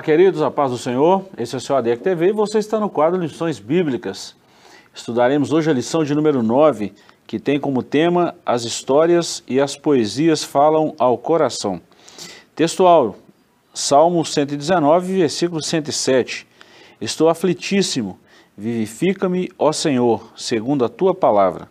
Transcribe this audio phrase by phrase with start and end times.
[0.00, 1.26] Olá, queridos, a paz do Senhor.
[1.36, 4.34] Esse é o seu ADEC TV e você está no quadro Lições Bíblicas.
[4.94, 6.94] Estudaremos hoje a lição de número 9,
[7.26, 11.82] que tem como tema As histórias e as poesias falam ao coração.
[12.56, 13.14] Textual,
[13.74, 16.46] Salmo 119, versículo 107.
[16.98, 18.18] Estou aflitíssimo,
[18.56, 21.68] vivifica-me, ó Senhor, segundo a tua palavra.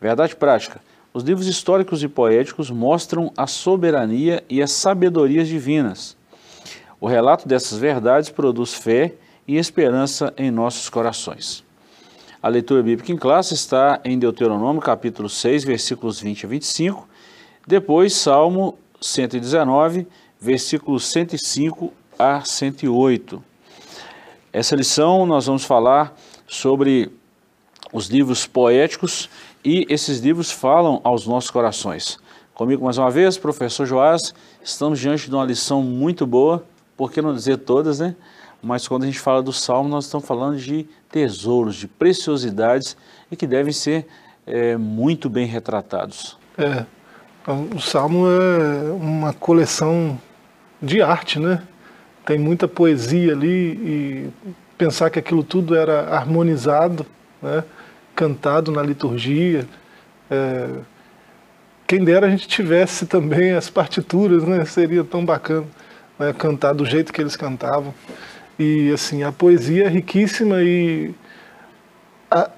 [0.00, 0.80] Verdade prática.
[1.14, 6.20] Os livros históricos e poéticos mostram a soberania e as sabedorias divinas.
[7.02, 9.12] O relato dessas verdades produz fé
[9.44, 11.64] e esperança em nossos corações.
[12.40, 17.08] A leitura bíblica em classe está em Deuteronômio capítulo 6, versículos 20 a 25,
[17.66, 20.06] depois Salmo 119,
[20.40, 23.42] versículos 105 a 108.
[24.52, 27.10] Essa lição nós vamos falar sobre
[27.92, 29.28] os livros poéticos
[29.64, 32.20] e esses livros falam aos nossos corações.
[32.54, 36.64] Comigo mais uma vez, professor Joás, estamos diante de uma lição muito boa
[36.96, 38.14] por que não dizer todas, né?
[38.62, 42.96] Mas quando a gente fala do Salmo, nós estamos falando de tesouros, de preciosidades
[43.30, 44.06] e que devem ser
[44.46, 46.38] é, muito bem retratados.
[46.56, 46.84] É,
[47.74, 50.18] o Salmo é uma coleção
[50.80, 51.62] de arte, né?
[52.24, 54.30] Tem muita poesia ali e
[54.78, 57.04] pensar que aquilo tudo era harmonizado,
[57.42, 57.64] né?
[58.14, 59.66] cantado na liturgia.
[60.30, 60.68] É,
[61.84, 64.64] quem dera a gente tivesse também as partituras, né?
[64.64, 65.66] Seria tão bacana
[66.22, 67.92] né, cantar do jeito que eles cantavam.
[68.58, 71.12] E assim, a poesia é riquíssima e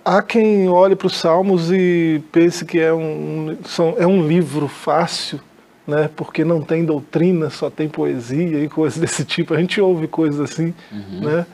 [0.05, 4.69] há, quem olhe para os Salmos e pense que é um, são, é um livro
[4.69, 5.41] fácil,
[5.87, 9.55] né, porque não tem doutrina, só tem poesia e coisas desse tipo.
[9.55, 11.21] A gente ouve coisas assim, uhum.
[11.21, 11.47] né,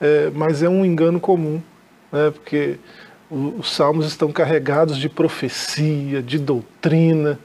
[0.00, 1.62] é, mas é um engano comum,
[2.12, 2.78] né, porque
[3.30, 7.38] os Salmos estão carregados de profecia, de doutrina,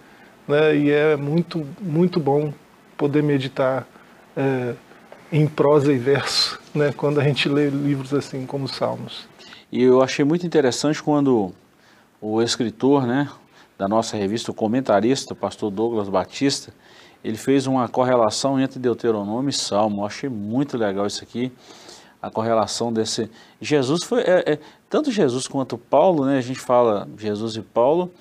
[0.47, 2.53] né, e é muito, muito bom
[2.97, 3.88] poder meditar
[4.35, 4.75] é,
[5.31, 9.28] em prosa e verso, né, quando a gente lê livros assim como os Salmos.
[9.72, 11.53] E eu achei muito interessante quando
[12.19, 13.29] o escritor né,
[13.78, 16.73] da nossa revista, o comentarista, o pastor Douglas Batista,
[17.23, 20.01] ele fez uma correlação entre Deuteronômio e Salmo.
[20.01, 21.51] Eu achei muito legal isso aqui,
[22.22, 23.29] a correlação desse...
[23.61, 24.22] Jesus foi...
[24.22, 24.59] É, é,
[24.90, 28.11] tanto Jesus quanto Paulo, né, a gente fala Jesus e Paulo,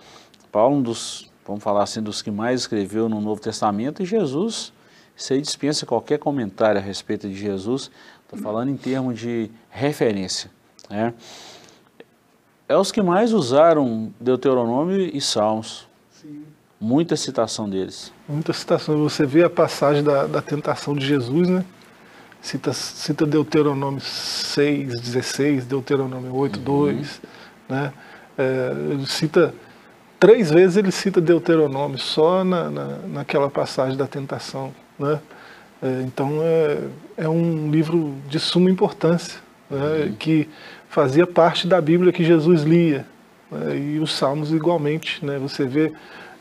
[0.52, 4.72] Paulo um dos, vamos falar assim, dos que mais escreveu no Novo Testamento, e Jesus
[5.19, 7.91] isso aí dispensa qualquer comentário a respeito de Jesus,
[8.23, 10.49] estou falando em termos de referência.
[10.89, 11.12] Né?
[12.69, 15.89] É os que mais usaram Deuteronômio e Salmos.
[16.12, 16.45] Sim.
[16.81, 18.12] Muita citação deles.
[18.29, 18.97] Muita citação.
[19.03, 21.65] Você vê a passagem da, da tentação de Jesus, né?
[22.41, 26.65] Cita, cita Deuteronômio 6, 16, Deuteronômio 8, uhum.
[26.65, 27.21] 2,
[27.69, 27.93] né?
[28.39, 28.73] É,
[29.05, 29.53] cita,
[30.21, 34.73] três vezes ele cita Deuteronômio, só na, na, naquela passagem da tentação.
[34.98, 35.19] Né?
[35.82, 36.78] É, então é,
[37.16, 40.06] é um livro de suma importância, né?
[40.06, 40.12] uhum.
[40.14, 40.48] que
[40.88, 43.06] fazia parte da Bíblia que Jesus lia.
[43.50, 43.76] Né?
[43.76, 45.25] E os Salmos igualmente.
[45.25, 45.38] Né?
[45.38, 45.92] Você vê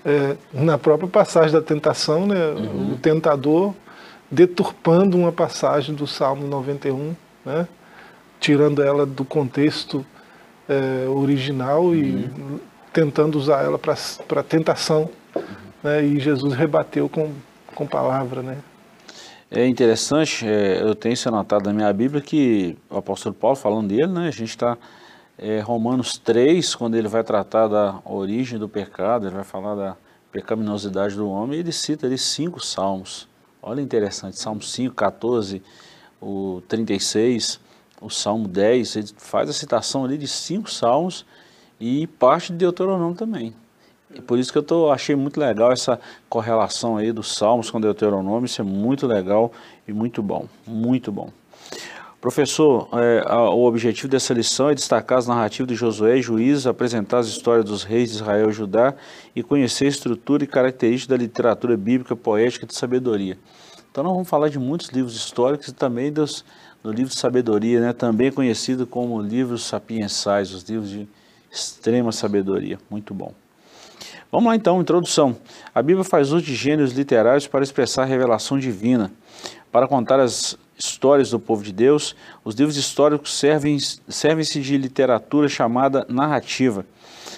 [0.06, 2.48] é, na própria passagem da tentação, né?
[2.48, 2.94] Uhum.
[2.94, 3.74] o tentador
[4.30, 7.16] deturpando uma passagem do Salmo 91,
[7.46, 7.68] né?
[8.40, 10.06] tirando ela do contexto
[10.68, 11.96] é, original uhum.
[11.96, 12.30] e
[12.92, 15.10] tentando usar ela para tentação.
[15.36, 15.44] Uhum.
[15.84, 16.04] Né?
[16.06, 17.32] E Jesus rebateu com
[17.78, 18.58] com palavra, né?
[19.52, 23.88] É interessante, é, eu tenho isso anotado na minha Bíblia, que o apóstolo Paulo, falando
[23.88, 24.76] dele, né, a gente está
[25.38, 29.96] é, Romanos 3, quando ele vai tratar da origem do pecado, ele vai falar da
[30.32, 33.30] pecaminosidade do homem, ele cita ali cinco salmos.
[33.62, 35.62] Olha interessante, Salmo 5, 14,
[36.20, 37.60] o 36,
[38.02, 41.26] o Salmo 10, ele faz a citação ali de cinco salmos
[41.80, 43.54] e parte de Deuteronômio também.
[44.14, 47.80] E por isso que eu tô, achei muito legal essa correlação aí dos Salmos com
[47.80, 49.52] Deuteronômio, isso é muito legal
[49.88, 51.30] e muito bom, muito bom.
[52.20, 56.66] Professor, é, a, o objetivo dessa lição é destacar as narrativas de Josué e Juízes,
[56.66, 58.96] apresentar as histórias dos reis de Israel e Judá
[59.36, 63.38] e conhecer a estrutura e características da literatura bíblica, poética e de sabedoria.
[63.92, 66.44] Então nós vamos falar de muitos livros históricos e também dos,
[66.82, 71.08] do livro de sabedoria, né, também conhecido como livros sapiensais, os livros de
[71.52, 72.80] extrema sabedoria.
[72.90, 73.34] Muito bom.
[74.30, 75.38] Vamos lá então, introdução.
[75.74, 79.10] A Bíblia faz uso de gêneros literários para expressar a revelação divina.
[79.72, 82.14] Para contar as histórias do povo de Deus,
[82.44, 86.86] os livros históricos servem-se servem de literatura chamada narrativa.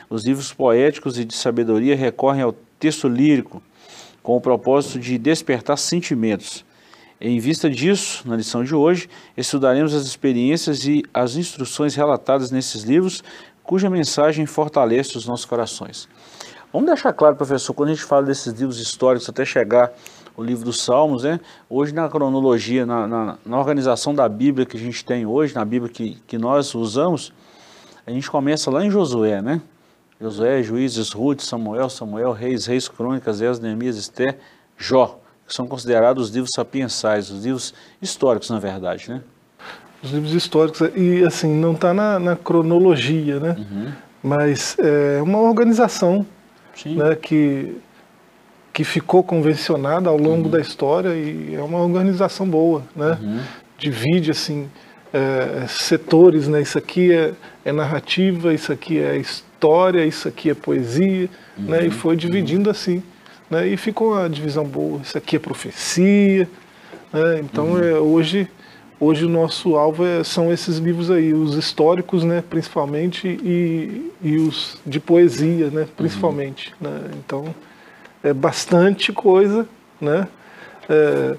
[0.09, 3.61] Os livros poéticos e de sabedoria recorrem ao texto lírico,
[4.23, 6.65] com o propósito de despertar sentimentos.
[7.21, 9.07] Em vista disso, na lição de hoje,
[9.37, 13.23] estudaremos as experiências e as instruções relatadas nesses livros,
[13.61, 16.09] cuja mensagem fortalece os nossos corações.
[16.71, 19.91] Vamos deixar claro, professor, quando a gente fala desses livros históricos até chegar
[20.37, 21.39] o livro dos Salmos, né?
[21.67, 25.65] Hoje na cronologia, na, na, na, organização da Bíblia que a gente tem hoje, na
[25.65, 27.33] Bíblia que, que nós usamos,
[28.05, 29.59] a gente começa lá em Josué, né?
[30.21, 34.37] Josué, Juízes, Ruth, Samuel, Samuel, Reis, Reis, Crônicas, Esdras, Neemias, Esté,
[34.77, 39.21] Jó, que são considerados os livros sapiensais, os livros históricos, na verdade, né?
[40.03, 43.55] Os livros históricos, e assim, não está na, na, cronologia, né?
[43.57, 43.91] Uhum.
[44.21, 46.25] Mas é uma organização
[46.85, 47.75] né, que
[48.71, 50.51] que ficou convencionada ao longo uhum.
[50.51, 53.17] da história e é uma organização boa, né?
[53.21, 53.39] Uhum.
[53.77, 54.69] Divide assim
[55.11, 56.61] é, setores, né?
[56.61, 57.33] Isso aqui é,
[57.65, 61.65] é, narrativa, isso aqui é história, isso aqui é poesia, uhum.
[61.65, 61.83] né?
[61.83, 61.91] E uhum.
[61.91, 62.71] foi dividindo uhum.
[62.71, 63.03] assim,
[63.49, 63.67] né?
[63.67, 65.01] E ficou uma divisão boa.
[65.03, 66.47] Isso aqui é profecia,
[67.11, 67.39] né?
[67.39, 67.83] Então uhum.
[67.83, 68.47] é, hoje
[68.99, 72.43] hoje o nosso alvo é, são esses livros aí, os históricos, né?
[72.49, 75.87] Principalmente e, e os de poesia, né?
[75.95, 77.11] Principalmente, né?
[77.17, 77.53] Então
[78.23, 79.67] é bastante coisa,
[80.01, 80.27] né?
[80.89, 81.35] É,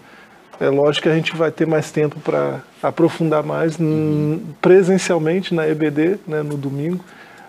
[0.60, 4.42] é lógico que a gente vai ter mais tempo para aprofundar mais uhum.
[4.60, 7.02] presencialmente na EBD, né, no domingo,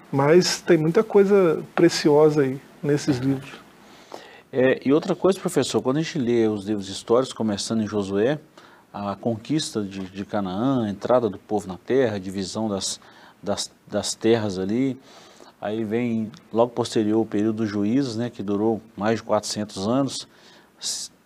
[0.10, 3.52] mas tem muita coisa preciosa aí nesses livros.
[4.52, 8.40] É, e outra coisa, professor, quando a gente lê os livros históricos, começando em Josué,
[8.94, 13.00] a conquista de, de Canaã, a entrada do povo na terra, a divisão das,
[13.42, 15.00] das, das terras ali,
[15.62, 20.28] Aí vem logo posterior o período dos juízes, né, que durou mais de 400 anos,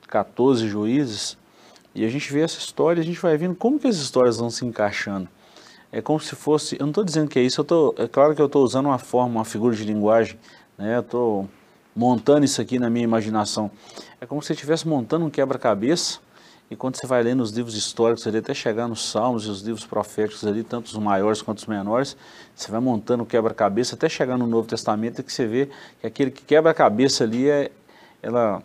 [0.10, 1.38] 14 juízes,
[1.96, 4.50] e a gente vê essa história, a gente vai vendo como que as histórias vão
[4.50, 5.30] se encaixando.
[5.90, 8.36] É como se fosse, eu não estou dizendo que é isso, eu tô, é claro
[8.36, 10.38] que eu estou usando uma forma, uma figura de linguagem,
[10.78, 11.50] né, eu estou
[11.96, 13.72] montando isso aqui na minha imaginação.
[14.20, 16.20] É como se você estivesse montando um quebra-cabeça,
[16.70, 19.62] e quando você vai lendo os livros históricos ali, até chegar nos Salmos e os
[19.62, 22.18] livros proféticos ali, tanto os maiores quanto os menores,
[22.56, 25.70] você vai montando o quebra-cabeça até chegar no Novo Testamento que você vê
[26.02, 27.72] que aquele que quebra-cabeça ali, é,
[28.22, 28.64] ela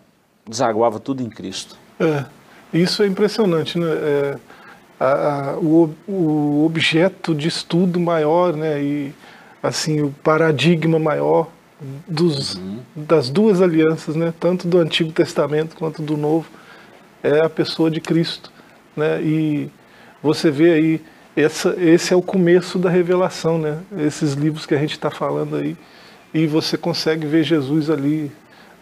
[0.49, 1.77] desaguava tudo em Cristo.
[1.99, 2.25] É,
[2.73, 3.87] isso é impressionante, né?
[3.91, 4.39] É,
[4.99, 8.83] a, a, o, o objeto de estudo maior, né?
[8.83, 9.15] E
[9.63, 11.49] assim, o paradigma maior
[12.07, 12.79] dos, uhum.
[12.95, 14.33] das duas alianças, né?
[14.41, 16.47] Tanto do Antigo Testamento quanto do Novo
[17.23, 18.51] é a pessoa de Cristo.
[18.97, 19.21] Né?
[19.23, 19.71] E
[20.23, 21.01] você vê aí,
[21.37, 23.79] essa, esse é o começo da revelação, né?
[23.99, 25.77] esses livros que a gente está falando aí.
[26.33, 28.31] E você consegue ver Jesus ali,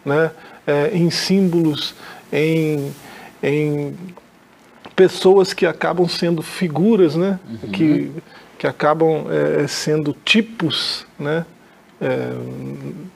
[0.05, 0.31] né?
[0.67, 1.95] É, em símbolos,
[2.31, 2.93] em,
[3.41, 3.97] em
[4.95, 7.39] pessoas que acabam sendo figuras, né?
[7.49, 7.71] Uhum.
[7.71, 8.11] Que,
[8.57, 11.43] que acabam é, sendo tipos, né?
[11.99, 12.31] É,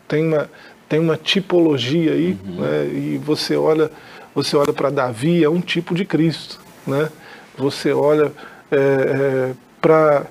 [0.07, 0.49] tem, uma,
[0.89, 2.61] tem uma tipologia aí, uhum.
[2.61, 2.85] né?
[2.87, 3.91] e você olha
[4.33, 6.59] você olha para Davi, é um tipo de Cristo.
[6.85, 7.09] Né?
[7.57, 8.31] Você olha
[8.71, 10.25] é, é, para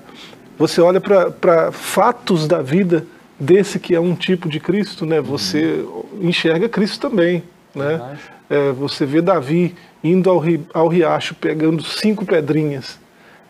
[0.58, 3.06] você olha para fatos da vida
[3.38, 5.20] desse que é um tipo de Cristo, né?
[5.20, 6.04] Você uhum.
[6.20, 7.43] enxerga Cristo também,
[7.75, 8.16] né?
[8.49, 12.99] É, você vê Davi indo ao, ri, ao riacho pegando cinco pedrinhas,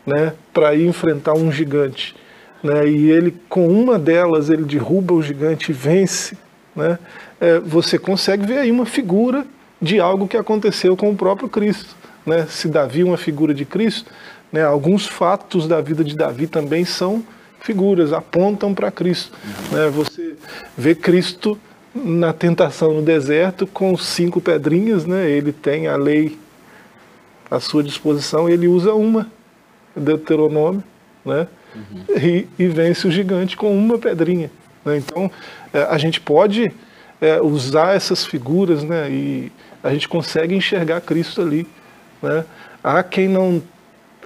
[0.06, 0.32] né?
[0.54, 2.14] Para ir enfrentar um gigante,
[2.62, 2.88] né?
[2.88, 6.36] E ele com uma delas ele derruba o gigante e vence,
[6.74, 6.98] né?
[7.40, 9.44] É, você consegue ver aí uma figura
[9.82, 11.96] de algo que aconteceu com o próprio Cristo.
[12.24, 12.46] Né?
[12.48, 14.10] Se Davi é uma figura de Cristo,
[14.52, 17.24] né, alguns fatos da vida de Davi também são
[17.60, 19.36] figuras, apontam para Cristo.
[19.72, 19.88] Né?
[19.90, 20.36] Você
[20.78, 21.58] vê Cristo
[21.94, 25.28] na tentação no deserto com cinco pedrinhas, né?
[25.28, 26.38] ele tem a lei
[27.50, 29.26] à sua disposição, ele usa uma,
[29.94, 30.82] Deuteronômio,
[31.24, 31.46] né?
[31.74, 32.16] Uhum.
[32.16, 34.50] E, e, vence o gigante com uma pedrinha.
[34.84, 34.98] Né?
[34.98, 35.30] Então,
[35.72, 36.72] é, a gente pode
[37.20, 39.10] é, usar essas figuras né?
[39.10, 41.66] e a gente consegue enxergar Cristo ali.
[42.22, 42.44] Né?
[42.82, 43.62] Há quem não,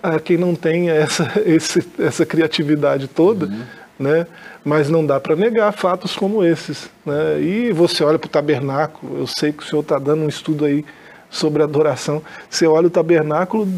[0.02, 3.64] há quem não tenha essa, esse, essa criatividade toda, uhum.
[3.98, 4.26] né?
[4.64, 6.90] mas não dá para negar fatos como esses.
[7.04, 7.40] Né?
[7.40, 10.64] E você olha para o tabernáculo, eu sei que o senhor está dando um estudo
[10.64, 10.84] aí
[11.30, 13.68] sobre adoração, você olha o tabernáculo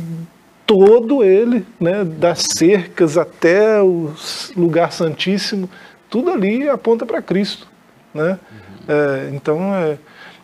[0.67, 4.13] todo ele, né, das cercas até o
[4.55, 5.69] lugar santíssimo,
[6.11, 7.67] tudo ali aponta para Cristo.
[8.13, 8.39] Né?
[8.53, 8.95] Uhum.
[8.95, 9.99] É, então, é,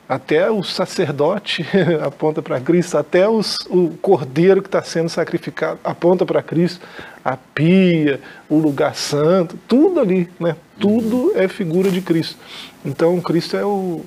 [0.09, 1.65] até o sacerdote
[2.05, 6.87] aponta para Cristo, até os, o cordeiro que está sendo sacrificado aponta para Cristo,
[7.25, 10.57] a pia, o lugar santo, tudo ali, né?
[10.79, 12.39] Tudo é figura de Cristo.
[12.85, 14.05] Então Cristo é o,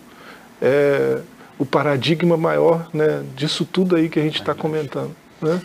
[0.61, 1.21] é,
[1.57, 5.15] o paradigma maior né, disso tudo aí que a gente está comentando.
[5.41, 5.61] Né?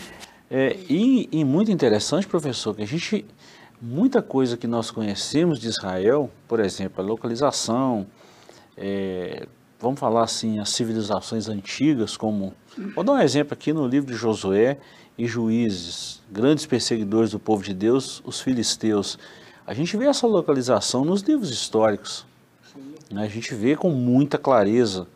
[0.50, 3.24] É, e, e muito interessante, professor, que a gente,
[3.80, 8.06] muita coisa que nós conhecemos de Israel, por exemplo, a localização,
[8.76, 9.46] é,
[9.82, 12.54] vamos falar assim, as civilizações antigas, como.
[12.94, 14.78] Vou dar um exemplo aqui no livro de Josué
[15.18, 19.18] e Juízes, grandes perseguidores do povo de Deus, os filisteus.
[19.66, 22.24] A gente vê essa localização nos livros históricos.
[23.10, 23.24] Né?
[23.24, 25.08] A gente vê com muita clareza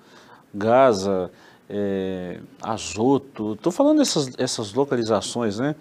[0.52, 1.30] Gaza,
[1.70, 5.76] é, Azoto, estou falando dessas essas localizações, né?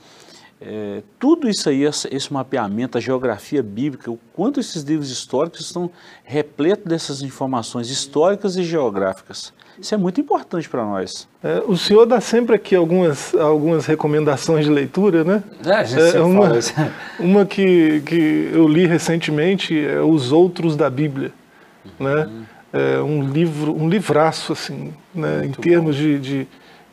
[0.62, 5.92] É, tudo isso aí, esse mapeamento, a geografia bíblica, o quanto esses livros históricos estão
[6.24, 9.54] repletos dessas informações históricas e geográficas.
[9.78, 11.28] Isso é muito importante para nós.
[11.44, 15.44] É, o senhor dá sempre aqui algumas, algumas recomendações de leitura, né?
[15.66, 16.50] É, a gente é, uma,
[17.20, 21.34] uma que, que eu li recentemente é Os Outros da Bíblia,
[22.00, 22.30] né?
[22.72, 25.46] É um livro, um livraço, assim, né?
[25.46, 26.48] em termos de, de,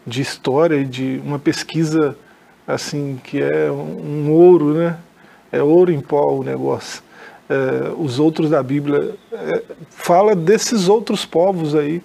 [0.07, 2.16] de história e de uma pesquisa
[2.66, 4.97] assim, que é um ouro, né?
[5.50, 7.02] É ouro em pó o negócio.
[7.49, 12.02] É, os outros da Bíblia é, fala desses outros povos aí,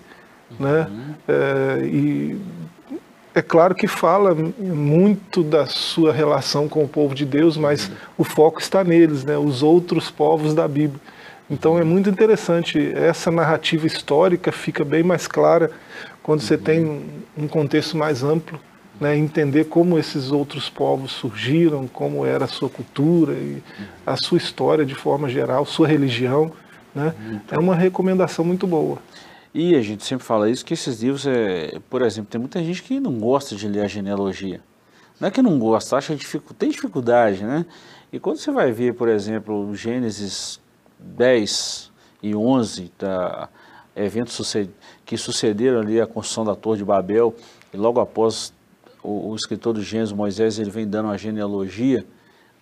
[0.59, 0.89] né?
[1.27, 2.37] É, e
[3.33, 8.23] é claro que fala muito da sua relação com o povo de Deus, mas o
[8.23, 9.37] foco está neles, né?
[9.37, 10.99] Os outros povos da Bíblia.
[11.49, 15.71] Então é muito interessante essa narrativa histórica fica bem mais clara
[16.21, 17.05] quando você tem
[17.37, 18.59] um contexto mais amplo
[18.99, 23.61] né, entender como esses outros povos surgiram, como era a sua cultura e
[24.05, 26.51] a sua história de forma geral, sua religião.
[26.93, 27.13] Né,
[27.51, 28.97] é uma recomendação muito boa.
[29.53, 32.83] E a gente sempre fala isso, que esses livros, é, por exemplo, tem muita gente
[32.83, 34.61] que não gosta de ler a genealogia.
[35.19, 37.65] Não é que não gosta, acha dificu tem dificuldade, né?
[38.11, 40.59] E quando você vai ver, por exemplo, Gênesis
[40.99, 43.49] 10 e 11, tá,
[43.95, 44.55] eventos
[45.05, 47.35] que sucederam ali a construção da Torre de Babel,
[47.73, 48.53] e logo após
[49.03, 52.05] o, o escritor do Gênesis, Moisés, ele vem dando uma genealogia,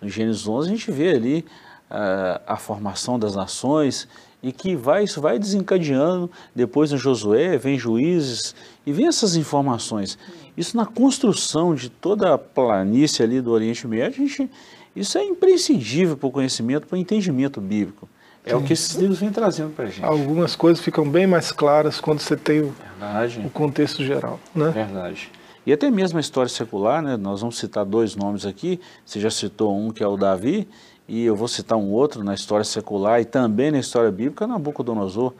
[0.00, 1.44] no Gênesis 11 a gente vê ali
[1.90, 4.08] uh, a formação das nações
[4.42, 10.18] e que vai, isso vai desencadeando, depois no Josué vem juízes e vem essas informações.
[10.56, 14.50] Isso na construção de toda a planície ali do Oriente Médio, a gente,
[14.94, 18.08] isso é imprescindível para o conhecimento, para o entendimento bíblico.
[18.44, 18.56] É Sim.
[18.56, 20.04] o que esses livros vêm trazendo para a gente.
[20.04, 22.72] Algumas coisas ficam bem mais claras quando você tem o,
[23.44, 24.38] o contexto geral.
[24.54, 24.70] Né?
[24.70, 25.32] Verdade.
[25.66, 27.16] E até mesmo a história secular, né?
[27.16, 30.68] nós vamos citar dois nomes aqui, você já citou um que é o Davi,
[31.08, 35.34] e eu vou citar um outro na história secular e também na história bíblica, Nabucodonosor.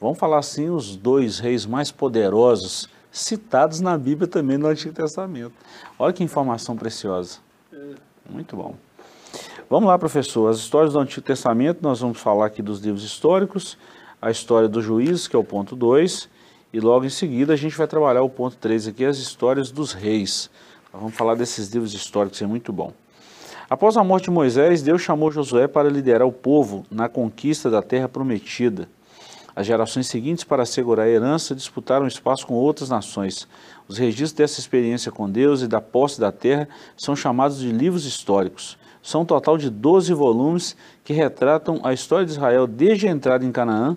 [0.00, 5.54] Vamos falar assim, os dois reis mais poderosos citados na Bíblia também no Antigo Testamento.
[5.98, 7.38] Olha que informação preciosa.
[8.28, 8.76] Muito bom.
[9.68, 10.48] Vamos lá, professor.
[10.50, 13.76] As histórias do Antigo Testamento, nós vamos falar aqui dos livros históricos,
[14.22, 16.28] a história dos juízes, que é o ponto 2,
[16.74, 19.92] e logo em seguida a gente vai trabalhar o ponto 3 aqui, as histórias dos
[19.92, 20.50] reis.
[20.92, 22.92] Vamos falar desses livros históricos, é muito bom.
[23.70, 27.80] Após a morte de Moisés, Deus chamou Josué para liderar o povo na conquista da
[27.80, 28.88] terra prometida.
[29.54, 33.46] As gerações seguintes, para assegurar a herança, disputaram espaço com outras nações.
[33.86, 38.04] Os registros dessa experiência com Deus e da posse da terra são chamados de livros
[38.04, 38.76] históricos.
[39.00, 43.44] São um total de 12 volumes que retratam a história de Israel desde a entrada
[43.44, 43.96] em Canaã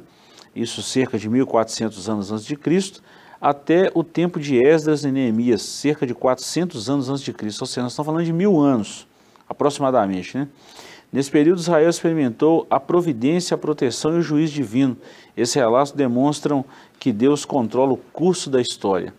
[0.62, 3.02] isso cerca de 1400 anos antes de Cristo,
[3.40, 7.68] até o tempo de Esdras e Neemias, cerca de 400 anos antes de Cristo, ou
[7.68, 9.08] seja, nós estamos falando de mil anos,
[9.48, 10.38] aproximadamente.
[10.38, 10.48] Né?
[11.12, 14.98] Nesse período, Israel experimentou a providência, a proteção e o juízo divino.
[15.36, 16.66] Esses relatos demonstram
[17.00, 19.14] que Deus controla o curso da história.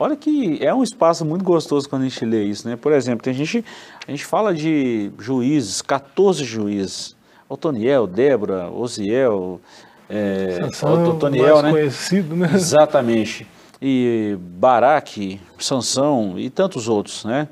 [0.00, 2.76] Olha que é um espaço muito gostoso quando a gente lê isso, né?
[2.76, 3.64] Por exemplo, tem gente,
[4.06, 7.16] a gente fala de juízes, 14 juízes,
[7.48, 9.60] Otoniel, Débora, Osiel,
[10.08, 11.70] é, Sansão, Otoniel, né?
[11.70, 12.50] conhecido, né?
[12.54, 13.46] Exatamente.
[13.80, 17.48] E Baraque, Sansão e tantos outros, né?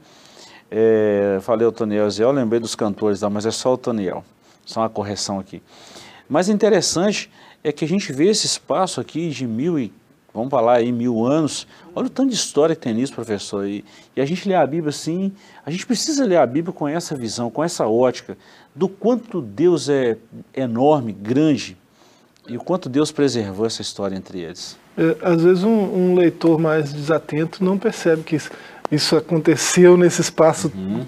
[0.71, 4.25] É, falei Otoniel eu lembrei dos cantores lá, mas é só Otoniel.
[4.65, 5.63] Só uma correção aqui.
[6.29, 7.31] Mas interessante
[7.63, 9.93] é que a gente vê esse espaço aqui de mil e,
[10.35, 11.69] vamos falar aí, mil anos.
[11.95, 13.65] Olha o tanto de história que tem nisso, professor.
[13.65, 13.85] E,
[14.17, 15.33] e a gente lê a Bíblia assim,
[15.65, 18.37] a gente precisa ler a Bíblia com essa visão, com essa ótica,
[18.75, 20.17] do quanto Deus é
[20.53, 21.77] enorme, grande,
[22.49, 24.77] e o quanto Deus preservou essa história entre eles?
[24.97, 28.51] É, às vezes um, um, leitor mais desatento não percebe que isso,
[28.91, 31.05] isso aconteceu nesse espaço uhum.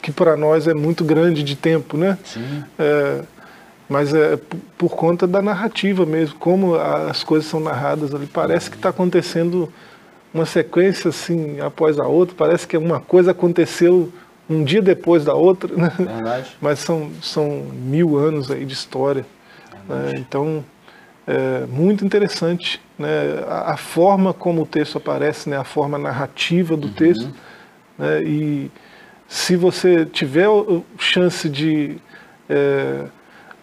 [0.00, 2.18] que para nós é muito grande de tempo, né?
[2.24, 2.64] Sim.
[2.78, 3.20] É,
[3.88, 4.38] mas é
[4.78, 8.26] por conta da narrativa mesmo, como as coisas são narradas ali.
[8.26, 9.70] Parece que está acontecendo
[10.32, 14.10] uma sequência assim após a outra, parece que uma coisa aconteceu
[14.48, 15.92] um dia depois da outra, né?
[15.96, 16.56] Verdade.
[16.60, 19.24] Mas são, são mil anos aí de história.
[19.88, 20.12] Né?
[20.16, 20.64] Então,
[21.26, 23.08] é muito interessante né?
[23.48, 25.56] a, a, forma como o texto aparece, né?
[25.56, 26.94] a forma narrativa do uhum.
[26.94, 27.34] texto.
[27.98, 28.22] Né?
[28.22, 28.70] E
[29.28, 30.48] se você tiver
[30.98, 31.96] chance de
[32.48, 33.04] é,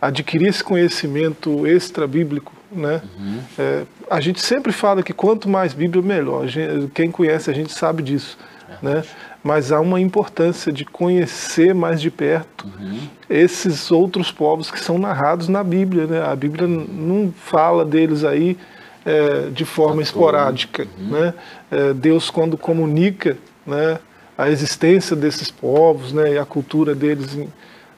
[0.01, 3.01] adquirir esse conhecimento extra-bíblico, né?
[3.17, 3.39] Uhum.
[3.57, 6.47] É, a gente sempre fala que quanto mais Bíblia, melhor.
[6.47, 8.37] Gente, quem conhece a gente sabe disso.
[8.81, 9.03] Né?
[9.43, 12.99] Mas há uma importância de conhecer mais de perto uhum.
[13.29, 16.05] esses outros povos que são narrados na Bíblia.
[16.05, 16.21] Né?
[16.21, 18.57] A Bíblia não fala deles aí
[19.05, 20.87] é, de forma esporádica.
[20.97, 21.07] Uhum.
[21.11, 21.33] Né?
[21.71, 23.99] É, Deus, quando comunica né,
[24.37, 27.37] a existência desses povos né, e a cultura deles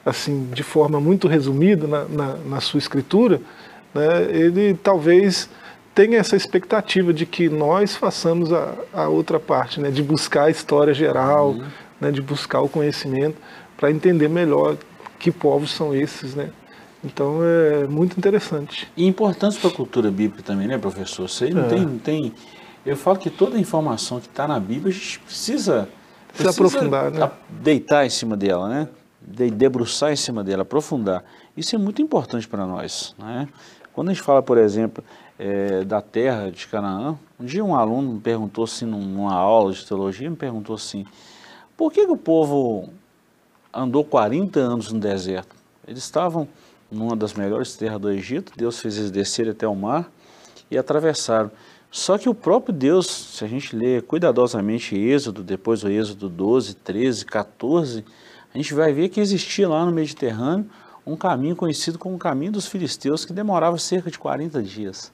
[0.06, 3.42] assim de forma muito resumida na, na, na sua escritura,
[3.94, 5.50] né, ele talvez
[5.94, 10.50] tenha essa expectativa de que nós façamos a, a outra parte, né, de buscar a
[10.50, 11.66] história geral, uhum.
[12.00, 13.38] né, de buscar o conhecimento
[13.78, 14.78] para entender melhor
[15.20, 16.50] que povos são esses, né?
[17.04, 18.92] Então é muito interessante.
[18.96, 21.28] E importante para a cultura bíblica também, né, professor?
[21.28, 21.68] Você não, é.
[21.68, 22.34] tem, não tem.
[22.86, 25.90] Eu falo que toda a informação que está na Bíblia a gente precisa,
[26.28, 27.32] precisa, precisa aprofundar, né?
[27.50, 28.88] Deitar em cima dela, né?
[29.20, 31.24] De, debruçar em cima dela, aprofundar.
[31.58, 33.48] Isso é muito importante para nós, né?
[33.94, 35.04] Quando a gente fala, por exemplo,
[35.42, 37.18] é, da terra de Canaã.
[37.40, 41.04] Um dia um aluno me perguntou assim, numa aula de teologia, me perguntou assim,
[41.76, 42.90] por que, que o povo
[43.74, 45.56] andou 40 anos no deserto?
[45.88, 46.48] Eles estavam
[46.92, 50.12] numa das melhores terras do Egito, Deus fez eles descerem até o mar
[50.70, 51.50] e atravessaram.
[51.90, 56.76] Só que o próprio Deus, se a gente ler cuidadosamente Êxodo, depois o Êxodo 12,
[56.76, 58.06] 13, 14,
[58.54, 60.70] a gente vai ver que existia lá no Mediterrâneo
[61.04, 65.12] um caminho conhecido como o caminho dos filisteus, que demorava cerca de 40 dias.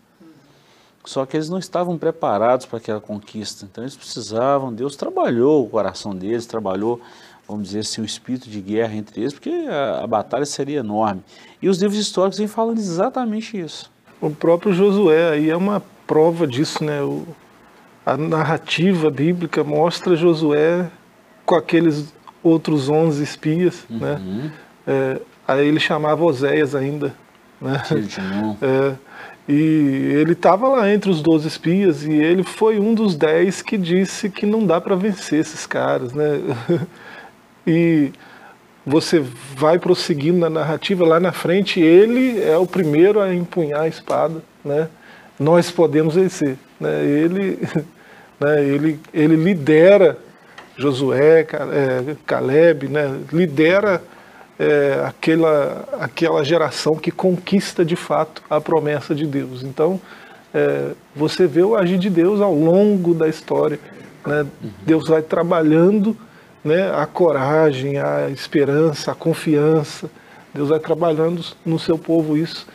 [1.08, 5.70] Só que eles não estavam preparados para aquela conquista, então eles precisavam, Deus trabalhou o
[5.70, 7.00] coração deles, trabalhou,
[7.48, 11.24] vamos dizer assim, o espírito de guerra entre eles, porque a, a batalha seria enorme.
[11.62, 13.90] E os livros históricos vêm falando exatamente isso.
[14.20, 17.02] O próprio Josué aí é uma prova disso, né?
[17.02, 17.26] O,
[18.06, 20.92] a narrativa bíblica mostra Josué
[21.46, 24.16] com aqueles outros 11 espias, né?
[24.16, 24.44] uhum.
[24.44, 24.52] né?
[24.86, 27.16] É, aí ele chamava Oséias ainda,
[27.62, 27.82] né?
[28.62, 29.07] É,
[29.48, 29.54] e
[30.20, 34.30] ele estava lá entre os 12 espias e ele foi um dos 10 que disse
[34.30, 36.42] que não dá para vencer esses caras, né?
[37.66, 38.12] e
[38.86, 39.24] você
[39.56, 44.42] vai prosseguindo na narrativa, lá na frente ele é o primeiro a empunhar a espada,
[44.66, 44.90] né?
[45.40, 47.06] Nós podemos vencer, né?
[47.06, 47.60] Ele,
[48.40, 48.66] né?
[48.66, 50.18] ele, ele lidera
[50.78, 53.18] Josué, é, Caleb, né?
[53.32, 54.02] Lidera
[54.60, 59.64] é, aquela, aquela geração que conquista de fato a promessa de Deus.
[59.64, 60.00] Então,
[60.54, 63.80] é, você vê o agir de Deus ao longo da história.
[64.26, 64.42] Né?
[64.42, 64.70] Uhum.
[64.84, 66.18] Deus vai trabalhando
[66.64, 70.10] né, a coragem, a esperança, a confiança.
[70.54, 72.66] Deus vai trabalhando no seu povo isso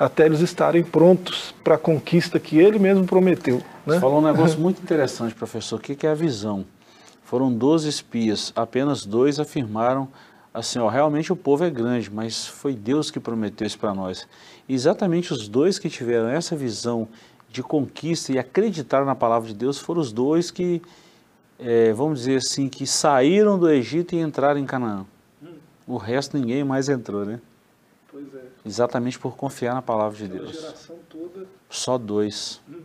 [0.00, 3.56] até eles estarem prontos para a conquista que ele mesmo prometeu.
[3.84, 3.94] Né?
[3.94, 5.76] Você falou um negócio muito interessante, professor.
[5.76, 6.64] O que é a visão?
[7.22, 10.08] Foram 12 espias, apenas dois afirmaram
[10.52, 14.26] assim, ó, realmente o povo é grande, mas foi Deus que prometeu isso para nós.
[14.68, 17.08] E exatamente os dois que tiveram essa visão
[17.48, 20.80] de conquista e acreditaram na palavra de Deus foram os dois que,
[21.58, 25.04] é, vamos dizer assim, que saíram do Egito e entraram em Canaã.
[25.86, 27.40] O resto ninguém mais entrou, né?
[28.10, 28.44] Pois é.
[28.64, 30.52] Exatamente por confiar na palavra de Deus.
[30.52, 31.46] geração toda.
[31.68, 32.60] Só dois.
[32.68, 32.80] Hum.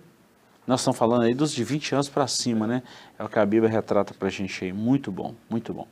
[0.66, 2.82] Nós estamos falando aí dos de 20 anos para cima, né?
[3.20, 4.74] É o que a Bíblia retrata para a gente aí.
[4.74, 5.88] Muito bom, muito bom.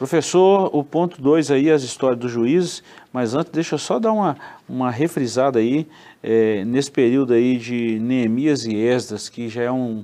[0.00, 2.82] Professor, o ponto 2 aí, as histórias dos juízes,
[3.12, 4.34] mas antes deixa eu só dar uma,
[4.66, 5.86] uma refrisada aí,
[6.22, 10.02] é, nesse período aí de Neemias e Esdras, que já é um,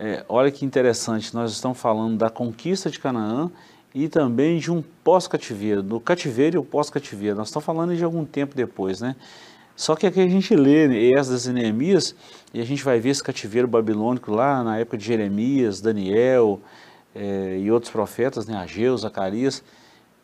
[0.00, 3.48] é, olha que interessante, nós estamos falando da conquista de Canaã
[3.94, 8.24] e também de um pós-cativeiro, do cativeiro e o pós-cativeiro, nós estamos falando de algum
[8.24, 9.14] tempo depois, né?
[9.76, 12.16] Só que aqui a gente lê Esdras e Neemias
[12.52, 16.60] e a gente vai ver esse cativeiro babilônico lá na época de Jeremias, Daniel,
[17.16, 19.62] é, e outros profetas, né, Ageu, Zacarias,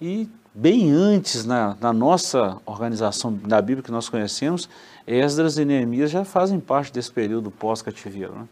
[0.00, 4.68] e bem antes na, na, nossa organização da Bíblia que nós conhecemos,
[5.06, 8.34] Esdras e Neemias já fazem parte desse período pós-cativeiro.
[8.34, 8.46] Né?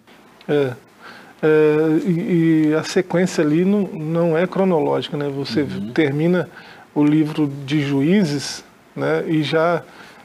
[0.49, 0.75] É,
[1.43, 5.29] é e, e, a sequência ali não, não é cronológica, né?
[5.29, 5.93] Você uhum.
[5.93, 6.49] termina
[6.95, 8.65] o livro de Juízes,
[8.97, 9.25] né?
[9.29, 9.83] E já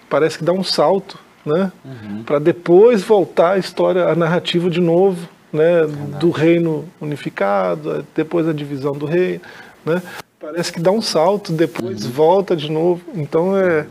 [0.10, 1.72] parece que dá um salto, né?
[1.84, 2.24] Uhum.
[2.24, 5.86] Para depois voltar a história, a narrativa de novo, né,
[6.20, 9.42] do reino unificado, depois a divisão do reino,
[9.86, 10.02] né?
[10.40, 12.12] Parece que dá um salto, depois uhum.
[12.12, 13.02] volta de novo.
[13.16, 13.88] Então é,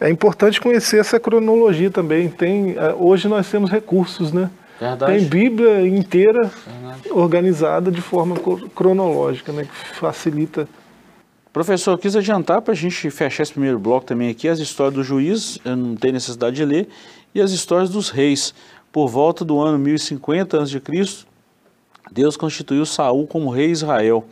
[0.00, 2.28] é importante conhecer essa cronologia também.
[2.28, 4.50] Tem, é, hoje nós temos recursos, né?
[4.78, 5.12] Verdade.
[5.12, 7.10] Tem Bíblia inteira Verdade.
[7.10, 8.36] organizada de forma
[8.74, 9.64] cronológica, né?
[9.64, 10.68] Que facilita.
[11.54, 15.04] Professor, quis adiantar para a gente fechar esse primeiro bloco também aqui, as histórias do
[15.04, 16.88] juiz, eu não tenho necessidade de ler,
[17.32, 18.52] e as histórias dos reis
[18.90, 20.82] por volta do ano 1050 a.C.,
[22.10, 24.24] Deus constituiu Saul como rei de Israel.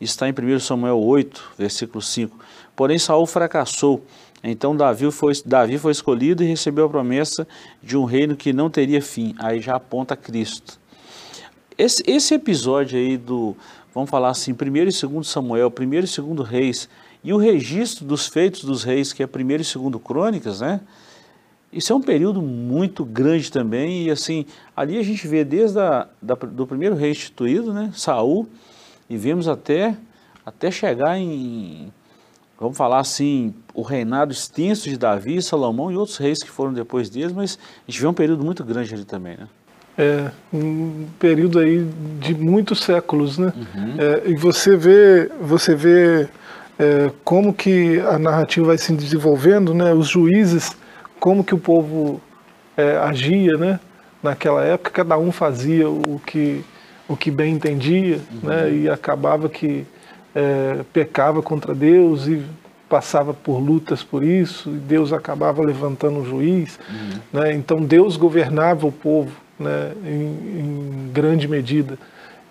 [0.00, 2.38] Está em 1 Samuel 8, versículo 5.
[2.76, 4.04] Porém, Saul fracassou.
[4.44, 7.44] Então Davi foi, Davi foi escolhido e recebeu a promessa
[7.82, 9.34] de um reino que não teria fim.
[9.40, 10.78] Aí já aponta Cristo.
[11.76, 13.56] esse, esse episódio aí do,
[13.94, 16.88] vamos falar assim, primeiro e segundo Samuel, primeiro e segundo Reis,
[17.22, 20.80] e o registro dos feitos dos reis, que é primeiro e segundo Crônicas, né?
[21.72, 26.08] Isso é um período muito grande também, e assim, ali a gente vê desde a,
[26.22, 28.48] da, do primeiro rei instituído, né, Saul,
[29.10, 29.94] e vemos até,
[30.46, 31.92] até chegar em,
[32.58, 37.10] vamos falar assim, o reinado extenso de Davi, Salomão e outros reis que foram depois
[37.10, 39.48] deles, mas a gente vê um período muito grande ali também, né?
[39.98, 41.84] É, um período aí
[42.20, 43.52] de muitos séculos, né?
[43.56, 43.94] Uhum.
[43.98, 46.28] É, e você vê, você vê
[46.78, 49.92] é, como que a narrativa vai se desenvolvendo, né?
[49.92, 50.76] Os juízes
[51.18, 52.20] como que o povo
[52.76, 53.80] é, agia, né?
[54.22, 56.64] Naquela época, cada um fazia o que,
[57.08, 58.48] o que bem entendia, uhum.
[58.48, 58.72] né?
[58.72, 59.84] E acabava que
[60.34, 62.42] é, pecava contra Deus e
[62.88, 67.40] passava por lutas por isso, e Deus acabava levantando um juiz, uhum.
[67.40, 67.52] né?
[67.52, 69.92] Então Deus governava o povo, né?
[70.04, 71.98] Em, em grande medida.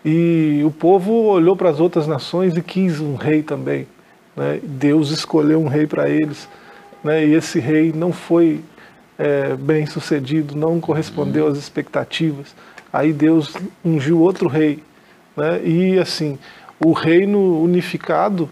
[0.03, 3.87] E o povo olhou para as outras nações e quis um rei também.
[4.35, 4.59] Né?
[4.63, 6.47] Deus escolheu um rei para eles
[7.03, 8.61] né, e esse rei não foi
[9.17, 12.55] é, bem sucedido, não correspondeu às expectativas.
[12.91, 14.83] Aí Deus ungiu outro rei.
[15.35, 16.37] Né, e assim,
[16.83, 18.49] o reino unificado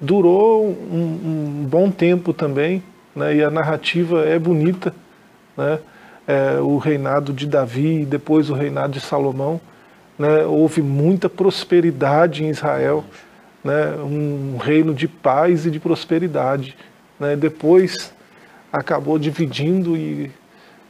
[0.00, 2.82] durou um, um bom tempo também,
[3.14, 4.94] né, e a narrativa é bonita.
[6.28, 9.60] É, o reinado de Davi e depois o reinado de Salomão.
[10.18, 13.04] Né, houve muita prosperidade em Israel,
[13.62, 16.76] né, um reino de paz e de prosperidade
[17.18, 18.12] né, depois
[18.72, 20.30] acabou dividindo e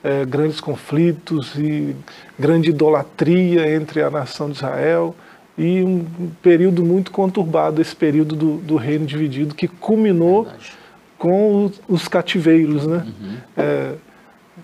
[0.03, 1.94] é, grandes conflitos e
[2.38, 5.14] grande idolatria entre a nação de Israel
[5.57, 6.05] e um
[6.40, 10.72] período muito conturbado, esse período do, do reino dividido, que culminou Verdade.
[11.18, 12.87] com os, os, cativeiros.
[12.87, 13.05] Né?
[13.07, 13.37] Uhum.
[13.57, 13.94] É,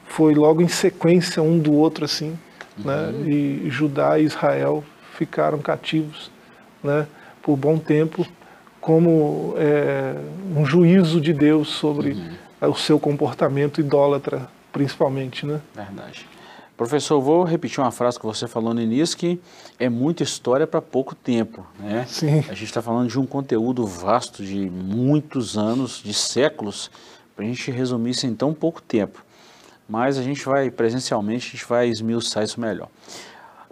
[0.06, 2.38] foi logo em sequência um do outro assim,
[2.78, 2.84] uhum.
[2.84, 3.12] né?
[3.26, 6.30] e Judá e Israel ficaram cativos
[6.82, 7.06] né?
[7.42, 8.26] por bom tempo
[8.80, 10.14] como é,
[10.54, 12.12] um juízo de Deus sobre
[12.60, 12.70] uhum.
[12.70, 15.58] o seu comportamento idólatra, principalmente, né?
[15.74, 16.28] Verdade.
[16.76, 19.40] Professor, vou repetir uma frase que você falou no início, que
[19.78, 21.64] é muita história para pouco tempo.
[21.78, 22.04] Né?
[22.06, 22.40] Sim.
[22.40, 26.90] A gente está falando de um conteúdo vasto de muitos anos, de séculos,
[27.34, 29.24] para a gente resumir isso em tão pouco tempo.
[29.88, 32.88] Mas a gente vai, presencialmente, a gente vai esmiuçar isso melhor.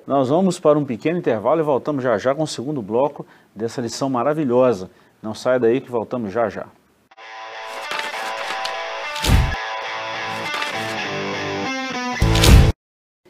[0.06, 3.80] Nós vamos para um pequeno intervalo e voltamos já já com o segundo bloco dessa
[3.80, 4.90] lição maravilhosa
[5.22, 6.66] não sai daí que voltamos já já.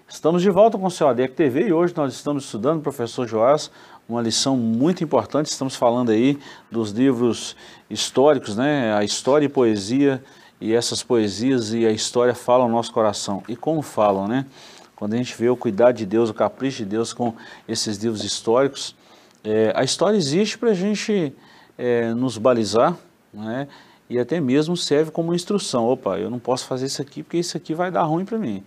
[0.09, 3.71] Estamos de volta com o seu ADEC TV e hoje nós estamos estudando, professor Joás,
[4.09, 5.47] uma lição muito importante.
[5.47, 6.39] Estamos falando aí
[6.71, 7.57] dos livros
[7.91, 8.95] históricos, né?
[8.95, 10.23] A história e poesia,
[10.63, 13.43] e essas poesias e a história falam no nosso coração.
[13.49, 14.47] E como falam, né?
[14.95, 17.35] Quando a gente vê o cuidado de Deus, o capricho de Deus com
[17.67, 18.95] esses livros históricos,
[19.43, 21.35] é, a história existe para a gente
[21.77, 22.97] é, nos balizar,
[23.35, 23.67] né?
[24.09, 25.87] e até mesmo serve como instrução.
[25.87, 28.63] Opa, eu não posso fazer isso aqui porque isso aqui vai dar ruim para mim.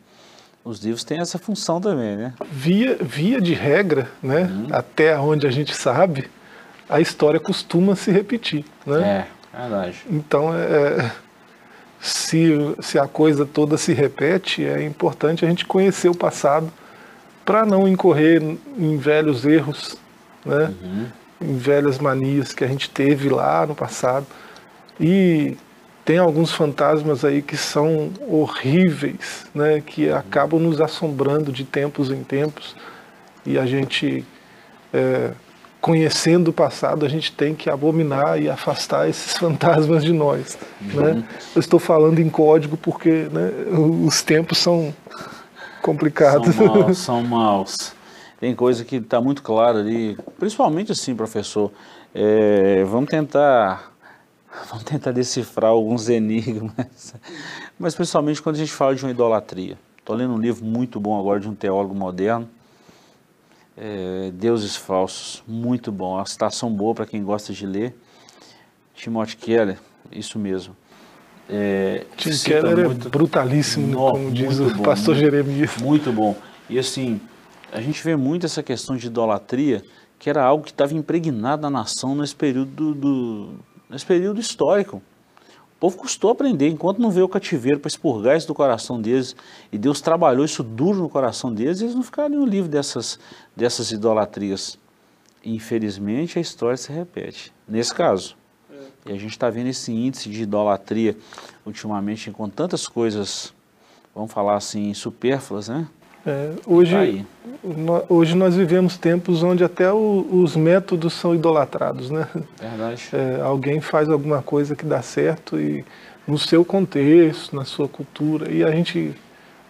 [0.66, 2.34] Os livros têm essa função também, né?
[2.52, 4.42] Via, via de regra, né?
[4.42, 4.68] Uhum.
[4.72, 6.30] Até onde a gente sabe,
[6.90, 9.28] a história costuma se repetir, né?
[9.54, 10.04] É, verdade.
[10.10, 11.12] Então, é,
[12.08, 16.72] se, se a coisa toda se repete, é importante a gente conhecer o passado
[17.44, 18.42] para não incorrer
[18.78, 19.98] em velhos erros,
[20.46, 20.74] né?
[20.82, 21.06] Uhum
[21.42, 24.26] em velhas manias que a gente teve lá no passado.
[25.00, 25.58] E
[26.04, 32.24] tem alguns fantasmas aí que são horríveis, né, que acabam nos assombrando de tempos em
[32.24, 32.76] tempos.
[33.46, 34.26] E a gente,
[34.94, 35.32] é,
[35.86, 40.58] conhecendo o passado, a gente tem que abominar e afastar esses fantasmas de nós.
[40.82, 40.94] Né?
[40.96, 41.14] Uhum.
[41.14, 41.28] Né?
[41.56, 43.52] Eu estou falando em código porque né,
[44.04, 44.92] os tempos são
[45.84, 46.56] complicados.
[46.56, 46.98] São maus.
[47.06, 47.96] São maus
[48.40, 51.72] tem coisa que está muito clara ali, principalmente assim, professor,
[52.14, 53.92] é, vamos tentar
[54.70, 57.14] vamos tentar decifrar alguns enigmas,
[57.78, 59.78] mas principalmente quando a gente fala de uma idolatria.
[59.98, 62.48] Estou lendo um livro muito bom agora de um teólogo moderno,
[63.78, 67.96] é, Deuses Falsos, muito bom, uma citação boa para quem gosta de ler,
[68.94, 69.78] Timothy Keller,
[70.12, 70.76] isso mesmo.
[71.50, 75.78] É, Tim Keller é muito, brutalíssimo, no, como diz o bom, pastor muito, Jeremias.
[75.78, 76.36] Muito bom.
[76.70, 77.20] E assim,
[77.72, 79.84] a gente vê muito essa questão de idolatria,
[80.18, 83.54] que era algo que estava impregnado na nação nesse período, do, do,
[83.90, 85.02] nesse período histórico.
[85.86, 89.36] Povo custou aprender, enquanto não veio o cativeiro para expurgar isso do coração deles,
[89.72, 93.20] e Deus trabalhou isso duro no coração deles, eles não ficariam livres dessas,
[93.56, 94.80] dessas idolatrias.
[95.44, 98.36] Infelizmente, a história se repete, nesse caso.
[99.06, 101.16] E a gente está vendo esse índice de idolatria
[101.64, 103.54] ultimamente com tantas coisas,
[104.16, 105.88] vamos falar assim, supérfluas, né?
[106.26, 107.26] É, hoje,
[107.64, 112.28] no, hoje nós vivemos tempos onde até o, os métodos são idolatrados, né?
[112.60, 113.04] Verdade.
[113.14, 115.86] É, alguém faz alguma coisa que dá certo e
[116.28, 119.14] no seu contexto, na sua cultura, e a gente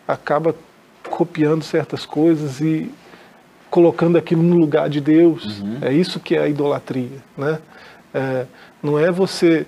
[0.07, 0.55] acaba
[1.09, 2.89] copiando certas coisas e
[3.69, 5.59] colocando aquilo no lugar de Deus.
[5.59, 5.79] Uhum.
[5.81, 7.59] É isso que é a idolatria, né?
[8.13, 8.45] É,
[8.81, 9.65] não é você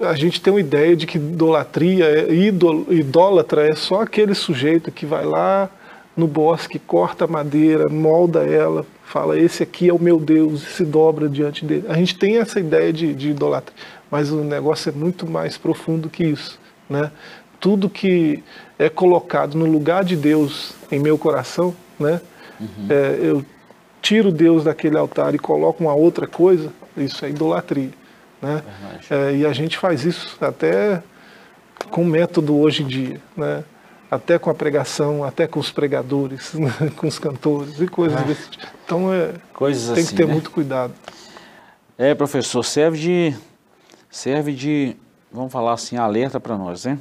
[0.00, 5.06] a gente tem uma ideia de que idolatria, é, idólatra é só aquele sujeito que
[5.06, 5.70] vai lá
[6.16, 10.66] no bosque, corta a madeira, molda ela, fala: Esse aqui é o meu Deus, e
[10.66, 11.84] se dobra diante dele.
[11.88, 13.76] A gente tem essa ideia de, de idolatria,
[14.10, 16.58] mas o negócio é muito mais profundo que isso.
[16.88, 17.10] Né?
[17.60, 18.42] Tudo que
[18.78, 22.20] é colocado no lugar de Deus em meu coração, né?
[22.58, 22.86] Uhum.
[22.88, 23.44] É, eu
[24.00, 27.90] tiro Deus daquele altar e coloco uma outra coisa, isso é idolatria.
[28.40, 28.62] Né?
[29.10, 31.02] É, e a gente faz isso até
[31.90, 33.20] com método hoje em dia.
[33.36, 33.64] Né?
[34.10, 36.70] Até com a pregação, até com os pregadores, né?
[36.96, 38.66] com os cantores e coisas ah, desse tipo.
[38.84, 40.32] Então é, coisas tem assim, que ter né?
[40.32, 40.92] muito cuidado.
[41.98, 43.36] É, professor, serve de,
[44.10, 44.96] serve de,
[45.32, 46.98] vamos falar assim, alerta para nós, né?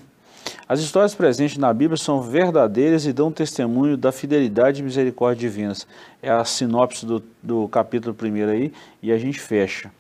[0.68, 5.88] As histórias presentes na Bíblia são verdadeiras e dão testemunho da fidelidade e misericórdia divinas.
[6.22, 9.92] É a sinopse do, do capítulo 1 aí, e a gente fecha.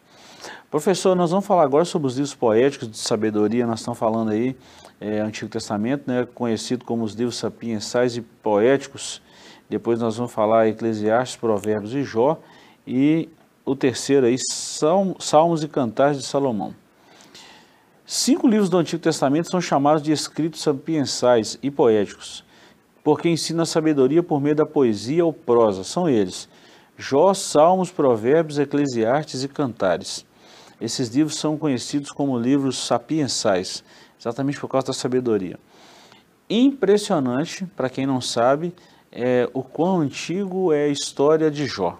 [0.69, 4.55] Professor, nós vamos falar agora sobre os livros poéticos de sabedoria, nós estamos falando aí
[4.99, 9.21] é, Antigo Testamento, né, conhecido como os livros sapiensais e poéticos.
[9.69, 12.39] Depois nós vamos falar Eclesiastes, Provérbios e Jó.
[12.85, 13.29] E
[13.65, 16.73] o terceiro aí, Salmos e Cantares de Salomão.
[18.05, 22.43] Cinco livros do Antigo Testamento são chamados de escritos sapiensais e poéticos,
[23.03, 25.83] porque ensinam a sabedoria por meio da poesia ou prosa.
[25.83, 26.47] São eles:
[26.95, 30.23] Jó, Salmos, Provérbios, Eclesiastes e Cantares.
[30.85, 33.83] Esses livros são conhecidos como livros sapiensais
[34.19, 35.59] exatamente por causa da sabedoria.
[36.49, 38.73] Impressionante, para quem não sabe,
[39.11, 41.99] é, o quão antigo é a história de Jó,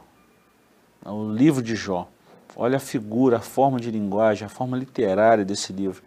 [1.03, 2.07] o livro de Jó.
[2.55, 6.01] Olha a figura, a forma de linguagem, a forma literária desse livro.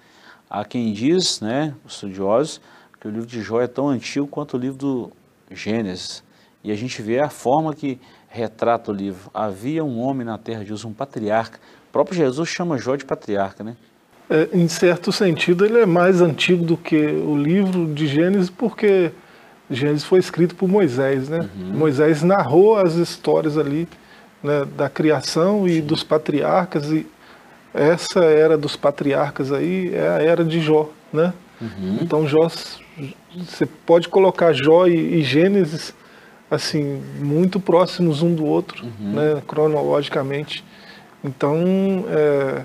[0.49, 2.61] Há quem diz, né, os estudiosos,
[3.01, 5.13] que o livro de Jó é tão antigo quanto o livro do
[5.51, 6.23] Gênesis.
[6.65, 9.31] E a gente vê a forma que retrata o livro.
[9.33, 11.61] Havia um homem na terra de Uz, um patriarca.
[11.89, 13.77] O próprio Jesus chama Jó de patriarca, né?
[14.31, 19.11] é, em certo sentido, ele é mais antigo do que o livro de Gênesis, porque
[19.71, 21.49] Gênesis foi escrito por Moisés, né?
[21.57, 21.79] Uhum.
[21.79, 23.89] Moisés narrou as histórias ali
[24.43, 25.81] né, da criação e Sim.
[25.83, 27.07] dos patriarcas, e
[27.73, 31.33] essa era dos patriarcas aí é a era de Jó, né?
[31.61, 31.99] Uhum.
[32.03, 35.95] Então Jó, você pode colocar Jó e, e, Gênesis
[36.51, 39.13] assim muito próximos um do outro, uhum.
[39.13, 40.65] né, cronologicamente.
[41.29, 42.63] Então é,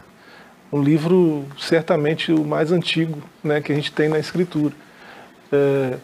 [0.72, 4.74] um livro certamente o mais antigo né, que a gente tem na escritura.
[5.52, 5.98] É,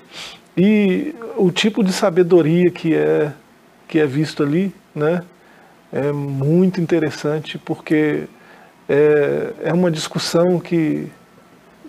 [0.57, 3.31] e o tipo de sabedoria que é,
[3.87, 5.23] que é visto ali né,
[5.91, 8.25] é muito interessante porque
[8.87, 11.07] é, é uma discussão que,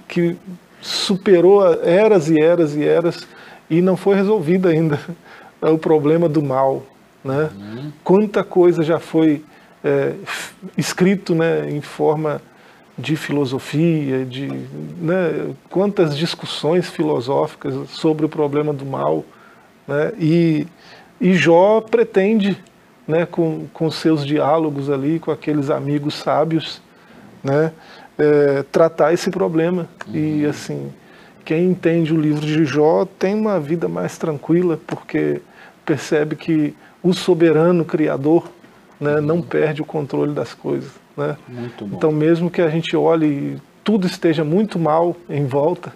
[0.06, 0.36] que
[0.80, 3.26] superou eras e eras e eras
[3.68, 4.98] e não foi resolvida ainda
[5.60, 6.82] o problema do mal.
[7.22, 7.50] Né?
[7.54, 7.92] Uhum.
[8.02, 9.44] Quanta coisa já foi
[9.84, 10.14] é,
[10.76, 12.40] escrito né, em forma
[12.96, 19.24] de filosofia, de né, quantas discussões filosóficas sobre o problema do mal.
[19.88, 20.66] Né, e,
[21.20, 22.62] e Jó pretende,
[23.08, 26.82] né, com, com seus diálogos ali, com aqueles amigos sábios,
[27.42, 27.72] né,
[28.18, 29.88] é, tratar esse problema.
[30.06, 30.14] Uhum.
[30.14, 30.92] E assim,
[31.44, 35.40] quem entende o livro de Jó tem uma vida mais tranquila, porque
[35.86, 38.48] percebe que o soberano Criador
[39.00, 40.92] né, não perde o controle das coisas.
[41.16, 41.36] Né?
[41.80, 45.92] Então, mesmo que a gente olhe e tudo esteja muito mal em volta,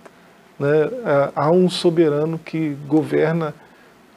[0.58, 3.54] né, é, há um soberano que governa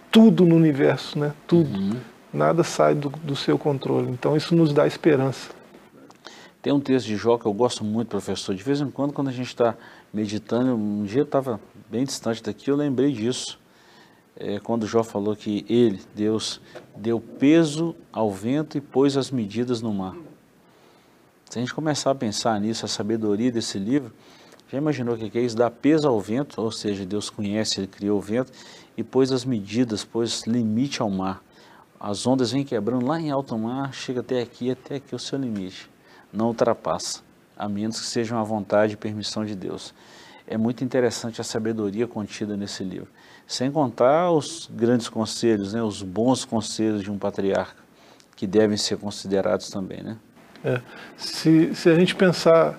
[0.09, 1.33] tudo no universo, né?
[1.45, 1.77] tudo.
[1.77, 1.97] Uhum.
[2.33, 4.09] Nada sai do, do seu controle.
[4.09, 5.49] Então, isso nos dá esperança.
[6.61, 8.53] Tem um texto de Jó que eu gosto muito, professor.
[8.53, 9.75] De vez em quando, quando a gente está
[10.13, 13.59] meditando, um dia eu estava bem distante daqui, eu lembrei disso.
[14.39, 16.61] É, quando Jó falou que ele, Deus,
[16.95, 20.15] deu peso ao vento e pôs as medidas no mar.
[21.49, 24.13] Se a gente começar a pensar nisso, a sabedoria desse livro,
[24.69, 25.55] já imaginou o que é isso?
[25.55, 28.51] Dar peso ao vento, ou seja, Deus conhece, Ele criou o vento
[28.95, 31.41] e pôs as medidas, pôs limite ao mar.
[31.99, 35.39] As ondas vêm quebrando lá em alto mar, chega até aqui, até aqui o seu
[35.39, 35.89] limite.
[36.31, 37.21] Não ultrapassa,
[37.57, 39.95] a menos que seja uma vontade e permissão de Deus.
[40.45, 43.07] É muito interessante a sabedoria contida nesse livro.
[43.47, 47.81] Sem contar os grandes conselhos, né, os bons conselhos de um patriarca,
[48.35, 50.17] que devem ser considerados também, né?
[50.63, 50.81] É.
[51.15, 52.77] Se, se a gente pensar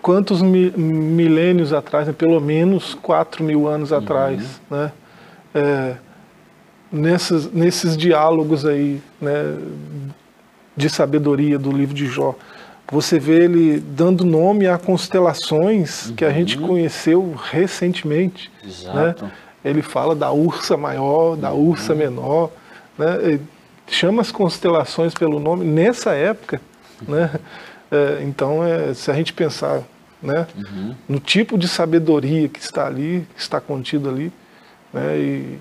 [0.00, 3.98] quantos mi, milênios atrás, né, pelo menos 4 mil anos uhum.
[3.98, 4.92] atrás, né,
[5.54, 5.96] é,
[6.92, 9.58] nessas, nesses diálogos aí, né,
[10.76, 12.34] de sabedoria do livro de Jó.
[12.92, 16.16] Você vê ele dando nome a constelações uhum.
[16.16, 16.68] que a gente uhum.
[16.68, 18.52] conheceu recentemente.
[18.62, 18.68] Né?
[18.68, 19.24] Exato.
[19.24, 19.32] Né?
[19.64, 21.68] Ele fala da ursa maior, da uhum.
[21.70, 22.50] ursa menor,
[22.98, 23.40] né?
[23.88, 26.60] chama as constelações pelo nome nessa época.
[27.06, 27.30] Né?
[27.90, 29.82] É, então, é, se a gente pensar
[30.22, 30.94] né, uhum.
[31.08, 34.32] no tipo de sabedoria que está ali, que está contido ali,
[34.92, 35.58] né, e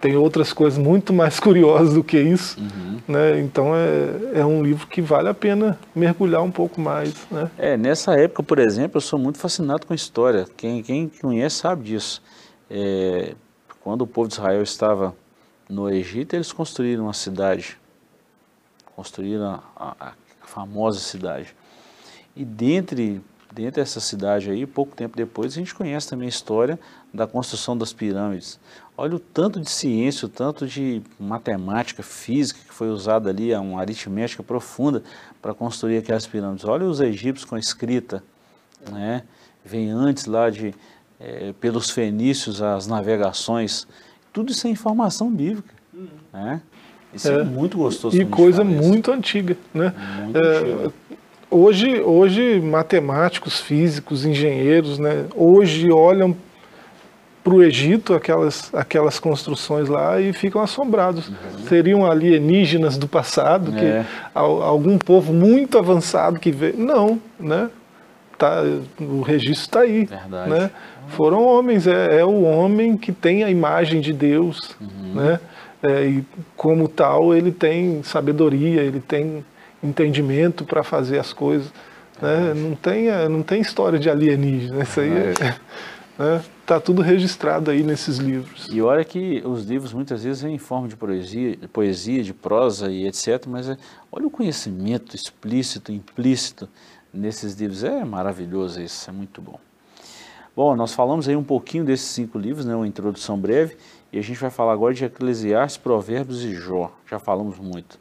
[0.00, 2.58] tem outras coisas muito mais curiosas do que isso.
[2.58, 2.98] Uhum.
[3.06, 3.40] Né?
[3.40, 7.14] Então é, é um livro que vale a pena mergulhar um pouco mais.
[7.30, 7.50] Né?
[7.58, 10.46] É, nessa época, por exemplo, eu sou muito fascinado com a história.
[10.56, 12.22] Quem, quem conhece sabe disso.
[12.70, 13.34] É,
[13.80, 15.14] quando o povo de Israel estava
[15.68, 17.78] no Egito, eles construíram uma cidade.
[18.94, 21.54] Construíram a, a, a famosa cidade.
[22.34, 23.20] E dentre,
[23.52, 26.78] dentro dessa cidade aí, pouco tempo depois, a gente conhece também a história
[27.12, 28.58] da construção das pirâmides.
[28.96, 33.80] Olha o tanto de ciência, o tanto de matemática, física que foi usada ali, uma
[33.80, 35.02] aritmética profunda
[35.40, 36.64] para construir aquelas pirâmides.
[36.64, 38.22] Olha os egípcios com a escrita,
[38.90, 39.22] né?
[39.64, 40.74] vem antes lá de,
[41.20, 43.86] é, pelos fenícios, as navegações,
[44.32, 45.74] tudo isso é informação bíblica.
[45.92, 46.06] Uhum.
[46.32, 46.62] Né?
[47.12, 48.20] Isso é, é, muito gostoso.
[48.20, 49.56] E coisa muito antiga.
[49.74, 49.92] Né?
[50.22, 50.90] Muito é,
[51.50, 56.36] hoje, hoje, matemáticos, físicos, engenheiros, né, hoje olham
[57.42, 61.28] para o Egito, aquelas, aquelas construções lá, e ficam assombrados.
[61.28, 61.34] Uhum.
[61.66, 64.04] Seriam alienígenas do passado, que é.
[64.34, 66.76] algum povo muito avançado que veio.
[66.76, 67.70] Não, né?
[68.38, 68.62] Tá,
[69.00, 70.04] o registro está aí.
[70.04, 70.50] Verdade.
[70.50, 70.70] Né?
[71.08, 75.14] Foram homens, é, é, o homem que tem a imagem de Deus, uhum.
[75.14, 75.40] né?
[75.82, 76.24] É, e
[76.56, 79.44] como tal, ele tem sabedoria, ele tem
[79.82, 81.72] entendimento para fazer as coisas.
[82.20, 82.52] Né?
[82.54, 85.34] Não, tem, não tem história de alienígena, isso aí é.
[86.18, 86.42] Né?
[86.60, 88.66] Está tudo registrado aí nesses livros.
[88.70, 92.90] E olha que os livros muitas vezes em forma de poesia, de, poesia, de prosa
[92.90, 93.46] e etc.
[93.46, 93.76] Mas é,
[94.10, 96.68] olha o conhecimento explícito, implícito
[97.12, 97.84] nesses livros.
[97.84, 99.58] É maravilhoso isso, é muito bom.
[100.54, 103.76] Bom, nós falamos aí um pouquinho desses cinco livros, né, uma introdução breve,
[104.12, 106.92] e a gente vai falar agora de Eclesiastes, Provérbios e Jó.
[107.08, 107.98] Já falamos muito.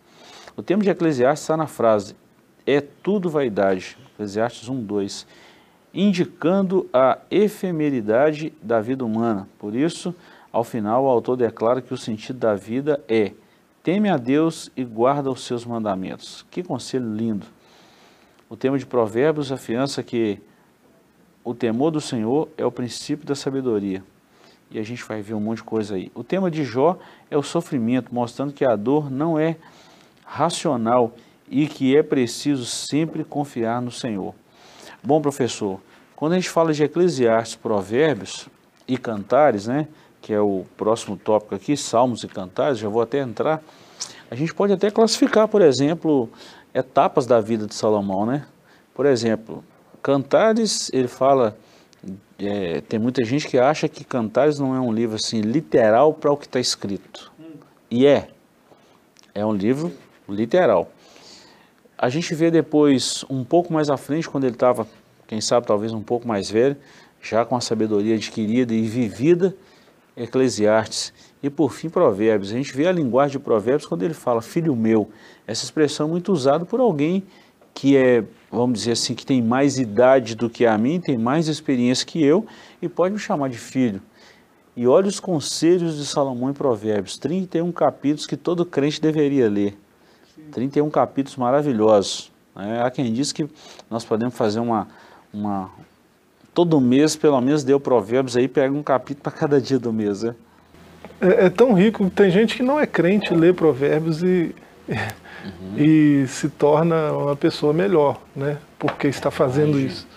[0.56, 2.16] O tema de Eclesiastes está na frase,
[2.66, 5.28] é tudo vaidade, Eclesiastes 1, 2
[5.98, 9.48] indicando a efemeridade da vida humana.
[9.58, 10.14] Por isso,
[10.52, 13.32] ao final, o autor declara que o sentido da vida é
[13.82, 16.46] teme a Deus e guarda os seus mandamentos.
[16.52, 17.48] Que conselho lindo!
[18.50, 20.40] O tema de Provérbios afiança que
[21.44, 24.02] o temor do Senhor é o princípio da sabedoria.
[24.72, 26.10] E a gente vai ver um monte de coisa aí.
[26.16, 26.98] O tema de Jó
[27.30, 29.58] é o sofrimento, mostrando que a dor não é
[30.26, 31.14] racional
[31.50, 34.34] e que é preciso sempre confiar no Senhor.
[35.04, 35.82] Bom, professor,
[36.16, 38.48] quando a gente fala de Eclesiastes, Provérbios
[38.88, 39.90] e Cantares, né,
[40.22, 43.62] que é o próximo tópico aqui, Salmos e Cantares, já vou até entrar,
[44.30, 46.30] a gente pode até classificar, por exemplo,
[46.74, 48.46] etapas da vida de Salomão, né?
[48.94, 49.64] Por exemplo,
[50.02, 51.58] Cantares, ele fala,
[52.40, 56.32] é, tem muita gente que acha que Cantares não é um livro assim literal para
[56.32, 57.32] o que está escrito.
[57.90, 58.30] E é,
[59.34, 59.92] é um livro
[60.28, 60.92] literal.
[61.98, 64.88] A gente vê depois, um pouco mais à frente, quando ele estava,
[65.28, 66.78] quem sabe, talvez um pouco mais velho,
[67.22, 69.56] já com a sabedoria adquirida e vivida,
[70.16, 71.14] Eclesiastes.
[71.42, 72.52] E por fim, Provérbios.
[72.52, 75.10] A gente vê a linguagem de Provérbios quando ele fala, filho meu.
[75.46, 77.24] Essa expressão é muito usada por alguém
[77.74, 81.48] que é, vamos dizer assim, que tem mais idade do que a mim, tem mais
[81.48, 82.44] experiência que eu
[82.82, 84.02] e pode me chamar de filho.
[84.76, 89.78] E olha os conselhos de Salomão em Provérbios, 31 capítulos que todo crente deveria ler.
[90.52, 92.32] 31 capítulos maravilhosos.
[92.56, 93.48] É, há quem diz que
[93.90, 94.88] nós podemos fazer uma,
[95.32, 95.70] uma...
[96.56, 100.24] Todo mês, pelo menos, deu provérbios aí, pega um capítulo para cada dia do mês.
[100.24, 100.34] É?
[101.20, 104.56] É, é tão rico, tem gente que não é crente, lê provérbios e,
[104.88, 105.78] uhum.
[105.78, 108.58] e se torna uma pessoa melhor, né?
[108.78, 110.08] Porque está fazendo isso.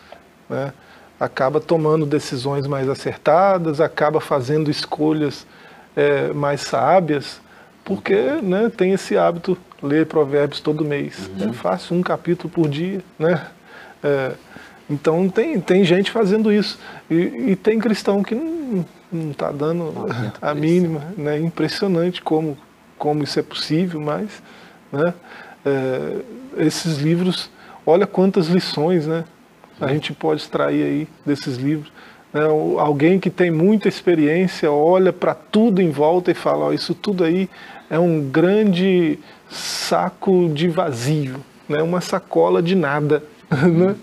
[0.48, 0.72] Né?
[1.18, 5.46] Acaba tomando decisões mais acertadas, acaba fazendo escolhas
[5.96, 7.40] é, mais sábias,
[7.84, 11.30] porque né, tem esse hábito ler provérbios todo mês.
[11.38, 11.50] Uhum.
[11.50, 13.02] É fácil, um capítulo por dia.
[13.18, 13.46] Né?
[14.02, 14.32] É,
[14.88, 16.78] então tem, tem gente fazendo isso.
[17.10, 17.14] E,
[17.50, 18.84] e tem cristão que não
[19.30, 19.92] está dando
[20.40, 21.12] a mínima.
[21.16, 21.38] Né?
[21.38, 22.56] Impressionante como,
[22.98, 24.42] como isso é possível, mas
[24.92, 25.14] né?
[25.64, 26.16] É,
[26.56, 27.50] esses livros,
[27.86, 29.24] olha quantas lições né?
[29.80, 31.92] a gente pode extrair aí desses livros.
[32.32, 32.42] Né?
[32.78, 37.24] Alguém que tem muita experiência olha para tudo em volta e fala, oh, isso tudo
[37.24, 37.48] aí
[37.88, 41.36] é um grande saco de vazio,
[41.68, 41.82] né?
[41.82, 43.22] uma sacola de nada.
[43.50, 43.96] Né?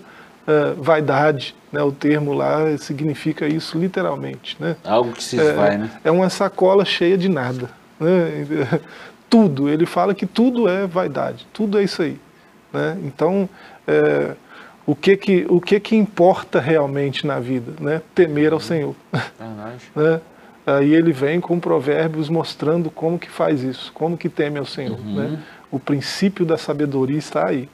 [0.48, 1.82] Uh, vaidade, né?
[1.82, 4.56] o termo lá significa isso literalmente.
[4.58, 4.76] Né?
[4.82, 5.90] Algo que se esvai, é, né?
[6.02, 7.68] É uma sacola cheia de nada.
[8.00, 8.80] Né?
[9.28, 12.18] Tudo, ele fala que tudo é vaidade, tudo é isso aí.
[12.72, 12.98] Né?
[13.04, 13.46] Então,
[13.86, 14.34] é,
[14.86, 17.72] o, que, que, o que, que importa realmente na vida?
[17.78, 18.00] Né?
[18.14, 18.94] Temer ao Senhor.
[19.94, 20.20] né?
[20.66, 24.98] Aí ele vem com provérbios mostrando como que faz isso, como que teme ao Senhor.
[24.98, 25.14] Uhum.
[25.14, 25.38] Né?
[25.70, 27.68] O princípio da sabedoria está aí.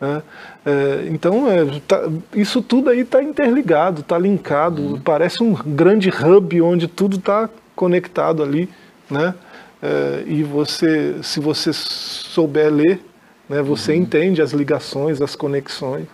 [0.00, 0.22] Né?
[0.64, 5.00] É, então, é, tá, isso tudo aí está interligado, está linkado, uhum.
[5.00, 8.68] parece um grande hub onde tudo está conectado ali.
[9.10, 9.34] Né?
[9.82, 13.00] É, e você, se você souber ler,
[13.48, 13.98] né, você uhum.
[13.98, 16.06] entende as ligações, as conexões.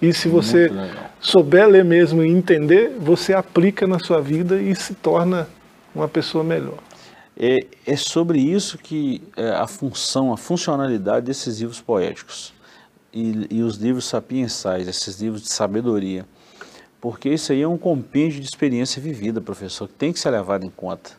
[0.00, 0.70] E se você
[1.18, 5.48] souber ler mesmo e entender, você aplica na sua vida e se torna
[5.94, 6.76] uma pessoa melhor.
[7.38, 12.55] É, é sobre isso que é a função, a funcionalidade desses livros poéticos
[13.16, 16.26] e, e os livros sapiensais, esses livros de sabedoria.
[17.00, 20.66] Porque isso aí é um compêndio de experiência vivida, professor, que tem que ser levado
[20.66, 21.12] em conta.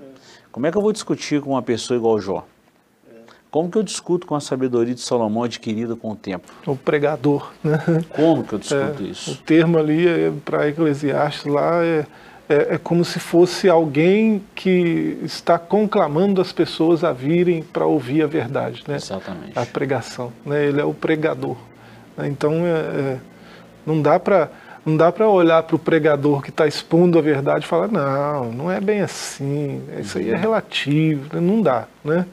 [0.51, 2.45] Como é que eu vou discutir com uma pessoa igual Jó?
[3.49, 6.51] Como que eu discuto com a sabedoria de Salomão adquirida com o tempo?
[6.67, 7.79] O pregador, né?
[8.15, 9.31] Como que eu discuto é, isso?
[9.31, 12.05] O termo ali é, para Eclesiastes lá é,
[12.49, 18.21] é, é, como se fosse alguém que está conclamando as pessoas a virem para ouvir
[18.21, 18.97] a verdade, né?
[18.97, 19.57] Exatamente.
[19.57, 20.65] A pregação, né?
[20.65, 21.57] Ele é o pregador.
[22.19, 23.19] Então, é, é
[23.85, 24.49] não dá para
[24.85, 28.53] não dá para olhar para o pregador que está expondo a verdade e falar, não,
[28.53, 30.39] não é bem assim, isso aí é uhum.
[30.39, 32.25] relativo, não dá, né?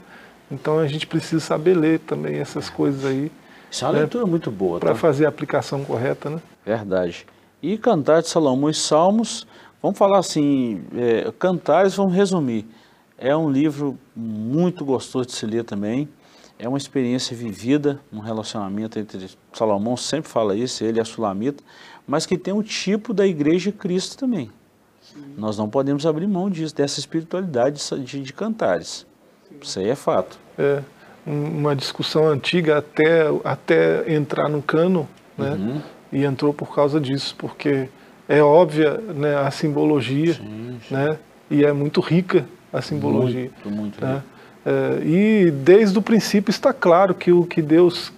[0.49, 3.29] Então a gente precisa saber ler também essas coisas aí.
[3.69, 3.99] Isso é uma né?
[3.99, 4.79] leitura muito boa.
[4.79, 4.95] Para tá?
[4.95, 6.39] fazer a aplicação correta, né?
[6.65, 7.25] Verdade.
[7.61, 9.45] E Cantar de Salomão e Salmos,
[9.81, 12.65] vamos falar assim, é, Cantares, vamos resumir.
[13.17, 16.07] É um livro muito gostoso de se ler também.
[16.57, 21.63] É uma experiência vivida, um relacionamento entre Salomão, sempre fala isso, ele e a Sulamita,
[22.07, 24.49] mas que tem um tipo da igreja de Cristo também.
[25.01, 25.33] Sim.
[25.37, 29.05] Nós não podemos abrir mão disso, dessa espiritualidade de, de cantares.
[29.49, 29.55] Sim.
[29.61, 30.39] Isso aí é fato.
[30.57, 30.81] É,
[31.25, 35.51] uma discussão antiga até, até entrar no cano, né?
[35.51, 35.81] Uhum.
[36.11, 37.89] E entrou por causa disso, porque
[38.29, 41.17] é óbvia né, a simbologia, sim, né?
[41.49, 43.51] E é muito rica a simbologia.
[43.63, 44.21] Muito, muito né?
[44.23, 44.34] É,
[45.03, 48.11] e desde o princípio está claro que o que Deus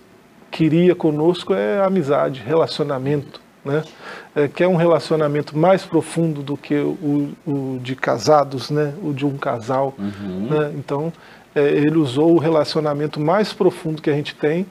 [0.50, 3.84] queria conosco é amizade, relacionamento, né?
[4.36, 8.94] É, que é um relacionamento mais profundo do que o, o de casados, né?
[9.04, 9.94] o de um casal.
[9.98, 10.48] Uhum.
[10.50, 10.74] Né?
[10.76, 11.12] Então,
[11.54, 14.66] é, ele usou o relacionamento mais profundo que a gente tem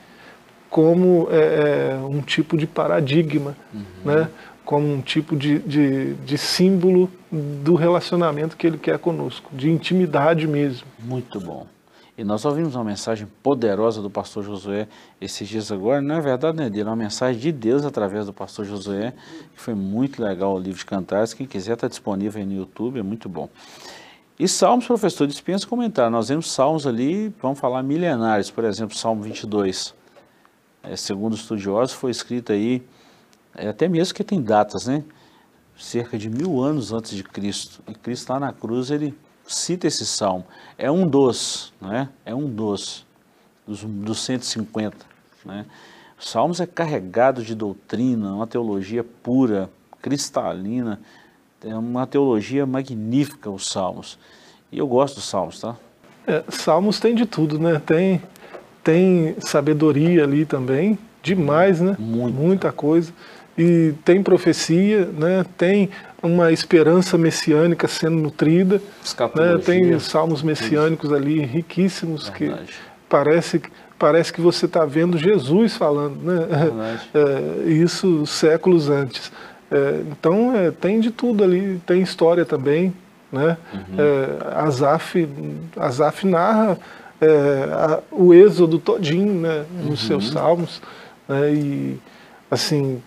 [0.71, 3.83] como é, é um tipo de paradigma, uhum.
[4.05, 4.29] né?
[4.67, 10.47] Como um tipo de, de, de, símbolo do relacionamento que ele quer conosco, de intimidade
[10.47, 10.87] mesmo.
[10.99, 11.67] Muito bom.
[12.19, 14.89] E nós ouvimos uma mensagem poderosa do pastor Josué
[15.21, 16.85] esses dias agora, não é verdade, né, dele?
[16.85, 19.13] Uma mensagem de Deus através do pastor Josué,
[19.55, 21.33] que foi muito legal o livro de cantares.
[21.33, 23.49] Quem quiser está disponível aí no YouTube, é muito bom.
[24.39, 26.11] E Salmos, professor, dispensa comentar.
[26.11, 29.95] Nós vemos Salmos ali, vamos falar milenares, por exemplo, Salmo 22.
[30.83, 32.83] É, segundo estudiosos, foi escrito aí é,
[33.57, 35.03] até mesmo que tem datas, né?
[35.79, 37.83] Cerca de mil anos antes de Cristo.
[37.89, 39.15] E Cristo lá na cruz, ele
[39.47, 40.45] cita esse salmo.
[40.77, 42.09] É um dos, não é?
[42.25, 43.07] É um dos,
[43.67, 44.97] dos, dos 150,
[45.45, 45.67] né?
[46.19, 49.69] Salmos é carregado de doutrina, uma teologia pura,
[50.01, 50.99] cristalina,
[51.63, 54.19] é uma teologia magnífica os Salmos.
[54.73, 55.77] E eu gosto dos Salmos, tá?
[56.27, 57.81] É, salmos tem de tudo, né?
[57.85, 58.23] Tem,
[58.83, 61.97] tem sabedoria ali também, demais, né?
[61.99, 62.35] Muito.
[62.35, 63.13] Muita coisa
[63.57, 65.45] e tem profecia, né?
[65.57, 65.89] tem
[66.23, 68.81] uma esperança messiânica sendo nutrida,
[69.35, 69.59] né?
[69.65, 72.67] tem salmos messiânicos ali riquíssimos Verdade.
[72.67, 72.73] que
[73.09, 73.63] parece,
[73.99, 76.47] parece que você está vendo Jesus falando, né?
[77.15, 79.33] É, isso séculos antes.
[79.71, 82.93] É, então é, tem de tudo ali, tem história também,
[83.33, 83.57] né?
[83.73, 83.81] Uhum.
[83.99, 85.29] É, Asaf,
[85.77, 86.79] Asaf narra
[87.21, 89.65] é, a, o êxodo todinho, né?
[89.83, 90.09] Nos uhum.
[90.09, 90.83] seus salmos,
[91.29, 91.53] né?
[91.53, 91.99] e
[92.51, 93.03] assim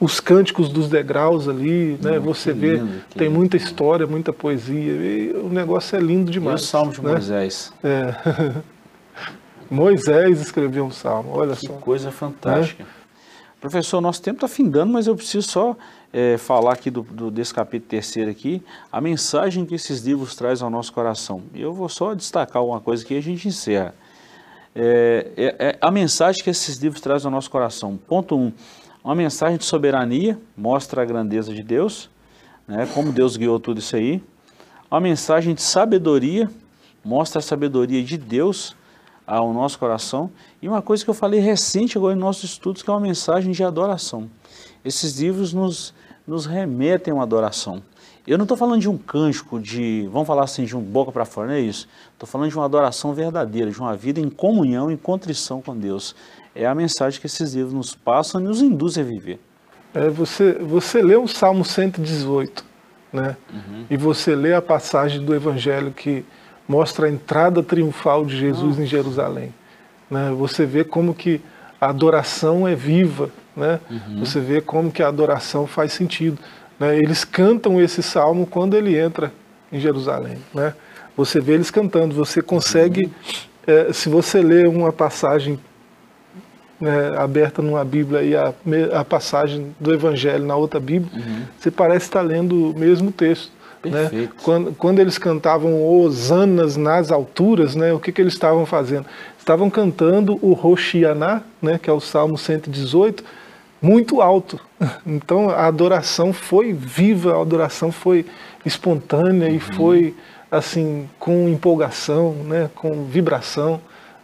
[0.00, 2.18] os cânticos dos degraus ali, né?
[2.18, 6.60] Você vê, lindo, tem muita história, muita poesia, e o negócio é lindo demais.
[6.60, 7.12] E o Salmo de né?
[7.12, 7.72] Moisés.
[7.82, 8.14] É.
[9.70, 11.72] Moisés escreveu um salmo, olha que só.
[11.74, 12.84] Que coisa fantástica.
[12.84, 12.98] É.
[13.60, 15.76] Professor, nosso tempo está findando, mas eu preciso só
[16.12, 20.64] é, falar aqui do, do, desse capítulo terceiro aqui, a mensagem que esses livros trazem
[20.64, 21.42] ao nosso coração.
[21.54, 23.94] Eu vou só destacar uma coisa aqui e a gente encerra.
[24.74, 27.98] É, é, é, a mensagem que esses livros trazem ao nosso coração.
[28.06, 28.40] Ponto 1.
[28.40, 28.52] Um,
[29.08, 32.10] uma mensagem de soberania, mostra a grandeza de Deus,
[32.66, 34.22] né, como Deus guiou tudo isso aí.
[34.90, 36.50] Uma mensagem de sabedoria,
[37.02, 38.76] mostra a sabedoria de Deus
[39.26, 40.30] ao nosso coração.
[40.60, 43.50] E uma coisa que eu falei recente agora em nossos estudos, que é uma mensagem
[43.50, 44.28] de adoração.
[44.84, 45.94] Esses livros nos,
[46.26, 47.82] nos remetem a uma adoração.
[48.26, 51.24] Eu não estou falando de um cântico, de, vamos falar assim, de um boca para
[51.24, 51.88] fora, não é isso.
[52.12, 56.14] Estou falando de uma adoração verdadeira, de uma vida em comunhão, em contrição com Deus.
[56.58, 59.38] É a mensagem que esses livros nos passam e nos induzem a viver.
[59.94, 62.64] É, você, você lê o Salmo 118,
[63.12, 63.36] né?
[63.52, 63.84] Uhum.
[63.88, 66.24] E você lê a passagem do Evangelho que
[66.66, 69.54] mostra a entrada triunfal de Jesus em Jerusalém.
[70.10, 70.32] Né?
[70.36, 71.40] Você vê como que
[71.80, 73.78] a adoração é viva, né?
[73.88, 74.18] Uhum.
[74.18, 76.38] Você vê como que a adoração faz sentido.
[76.78, 76.98] Né?
[76.98, 79.32] Eles cantam esse salmo quando ele entra
[79.72, 80.38] em Jerusalém.
[80.52, 80.74] Né?
[81.16, 83.10] Você vê eles cantando, você consegue, uhum.
[83.66, 85.58] é, se você lê uma passagem
[86.80, 88.52] né, aberta numa Bíblia e a,
[88.92, 91.42] a, passagem do Evangelho na outra Bíblia, uhum.
[91.58, 93.52] você parece estar lendo o mesmo texto.
[93.84, 94.28] Né?
[94.42, 99.06] Quando, quando, eles cantavam Osanas nas alturas, né, o que, que eles estavam fazendo?
[99.38, 103.24] Estavam cantando o Roshianá, né, que é o Salmo 118,
[103.80, 104.60] muito alto.
[105.06, 108.26] Então a adoração foi viva, a adoração foi
[108.64, 109.54] espontânea uhum.
[109.54, 110.14] e foi
[110.50, 113.80] assim com empolgação, né, com vibração,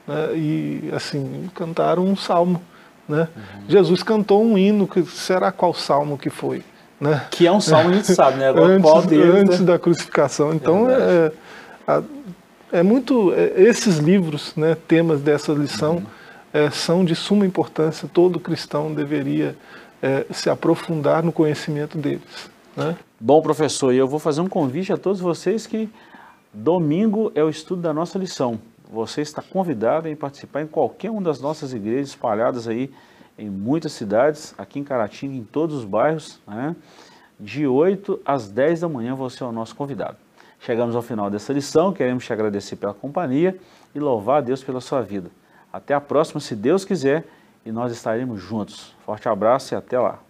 [0.06, 2.60] né, e assim cantaram um salmo.
[3.08, 3.28] Né?
[3.36, 3.62] Uhum.
[3.68, 6.62] Jesus cantou um hino, que será qual salmo que foi?
[7.00, 7.26] Né?
[7.30, 8.48] Que é um salmo, a gente sabe, né?
[8.48, 9.66] Agora, antes, deles, antes né?
[9.66, 10.54] da crucificação.
[10.54, 11.32] Então, é,
[11.86, 12.02] é,
[12.72, 13.32] é, muito.
[13.34, 16.06] É, esses livros, né, temas dessa lição, uhum.
[16.52, 18.08] é, são de suma importância.
[18.10, 19.54] Todo cristão deveria
[20.02, 22.50] é, se aprofundar no conhecimento deles.
[22.76, 22.96] Né?
[23.20, 25.88] Bom, professor, e eu vou fazer um convite a todos vocês que
[26.52, 28.58] domingo é o estudo da nossa lição.
[28.90, 32.92] Você está convidado a participar em qualquer uma das nossas igrejas espalhadas aí
[33.38, 36.76] em muitas cidades, aqui em Caratinga, em todos os bairros, né?
[37.38, 40.16] de 8 às 10 da manhã você é o nosso convidado.
[40.60, 43.58] Chegamos ao final dessa lição, queremos te agradecer pela companhia
[43.94, 45.30] e louvar a Deus pela sua vida.
[45.72, 47.24] Até a próxima, se Deus quiser,
[47.64, 48.94] e nós estaremos juntos.
[49.04, 50.23] Forte abraço e até lá.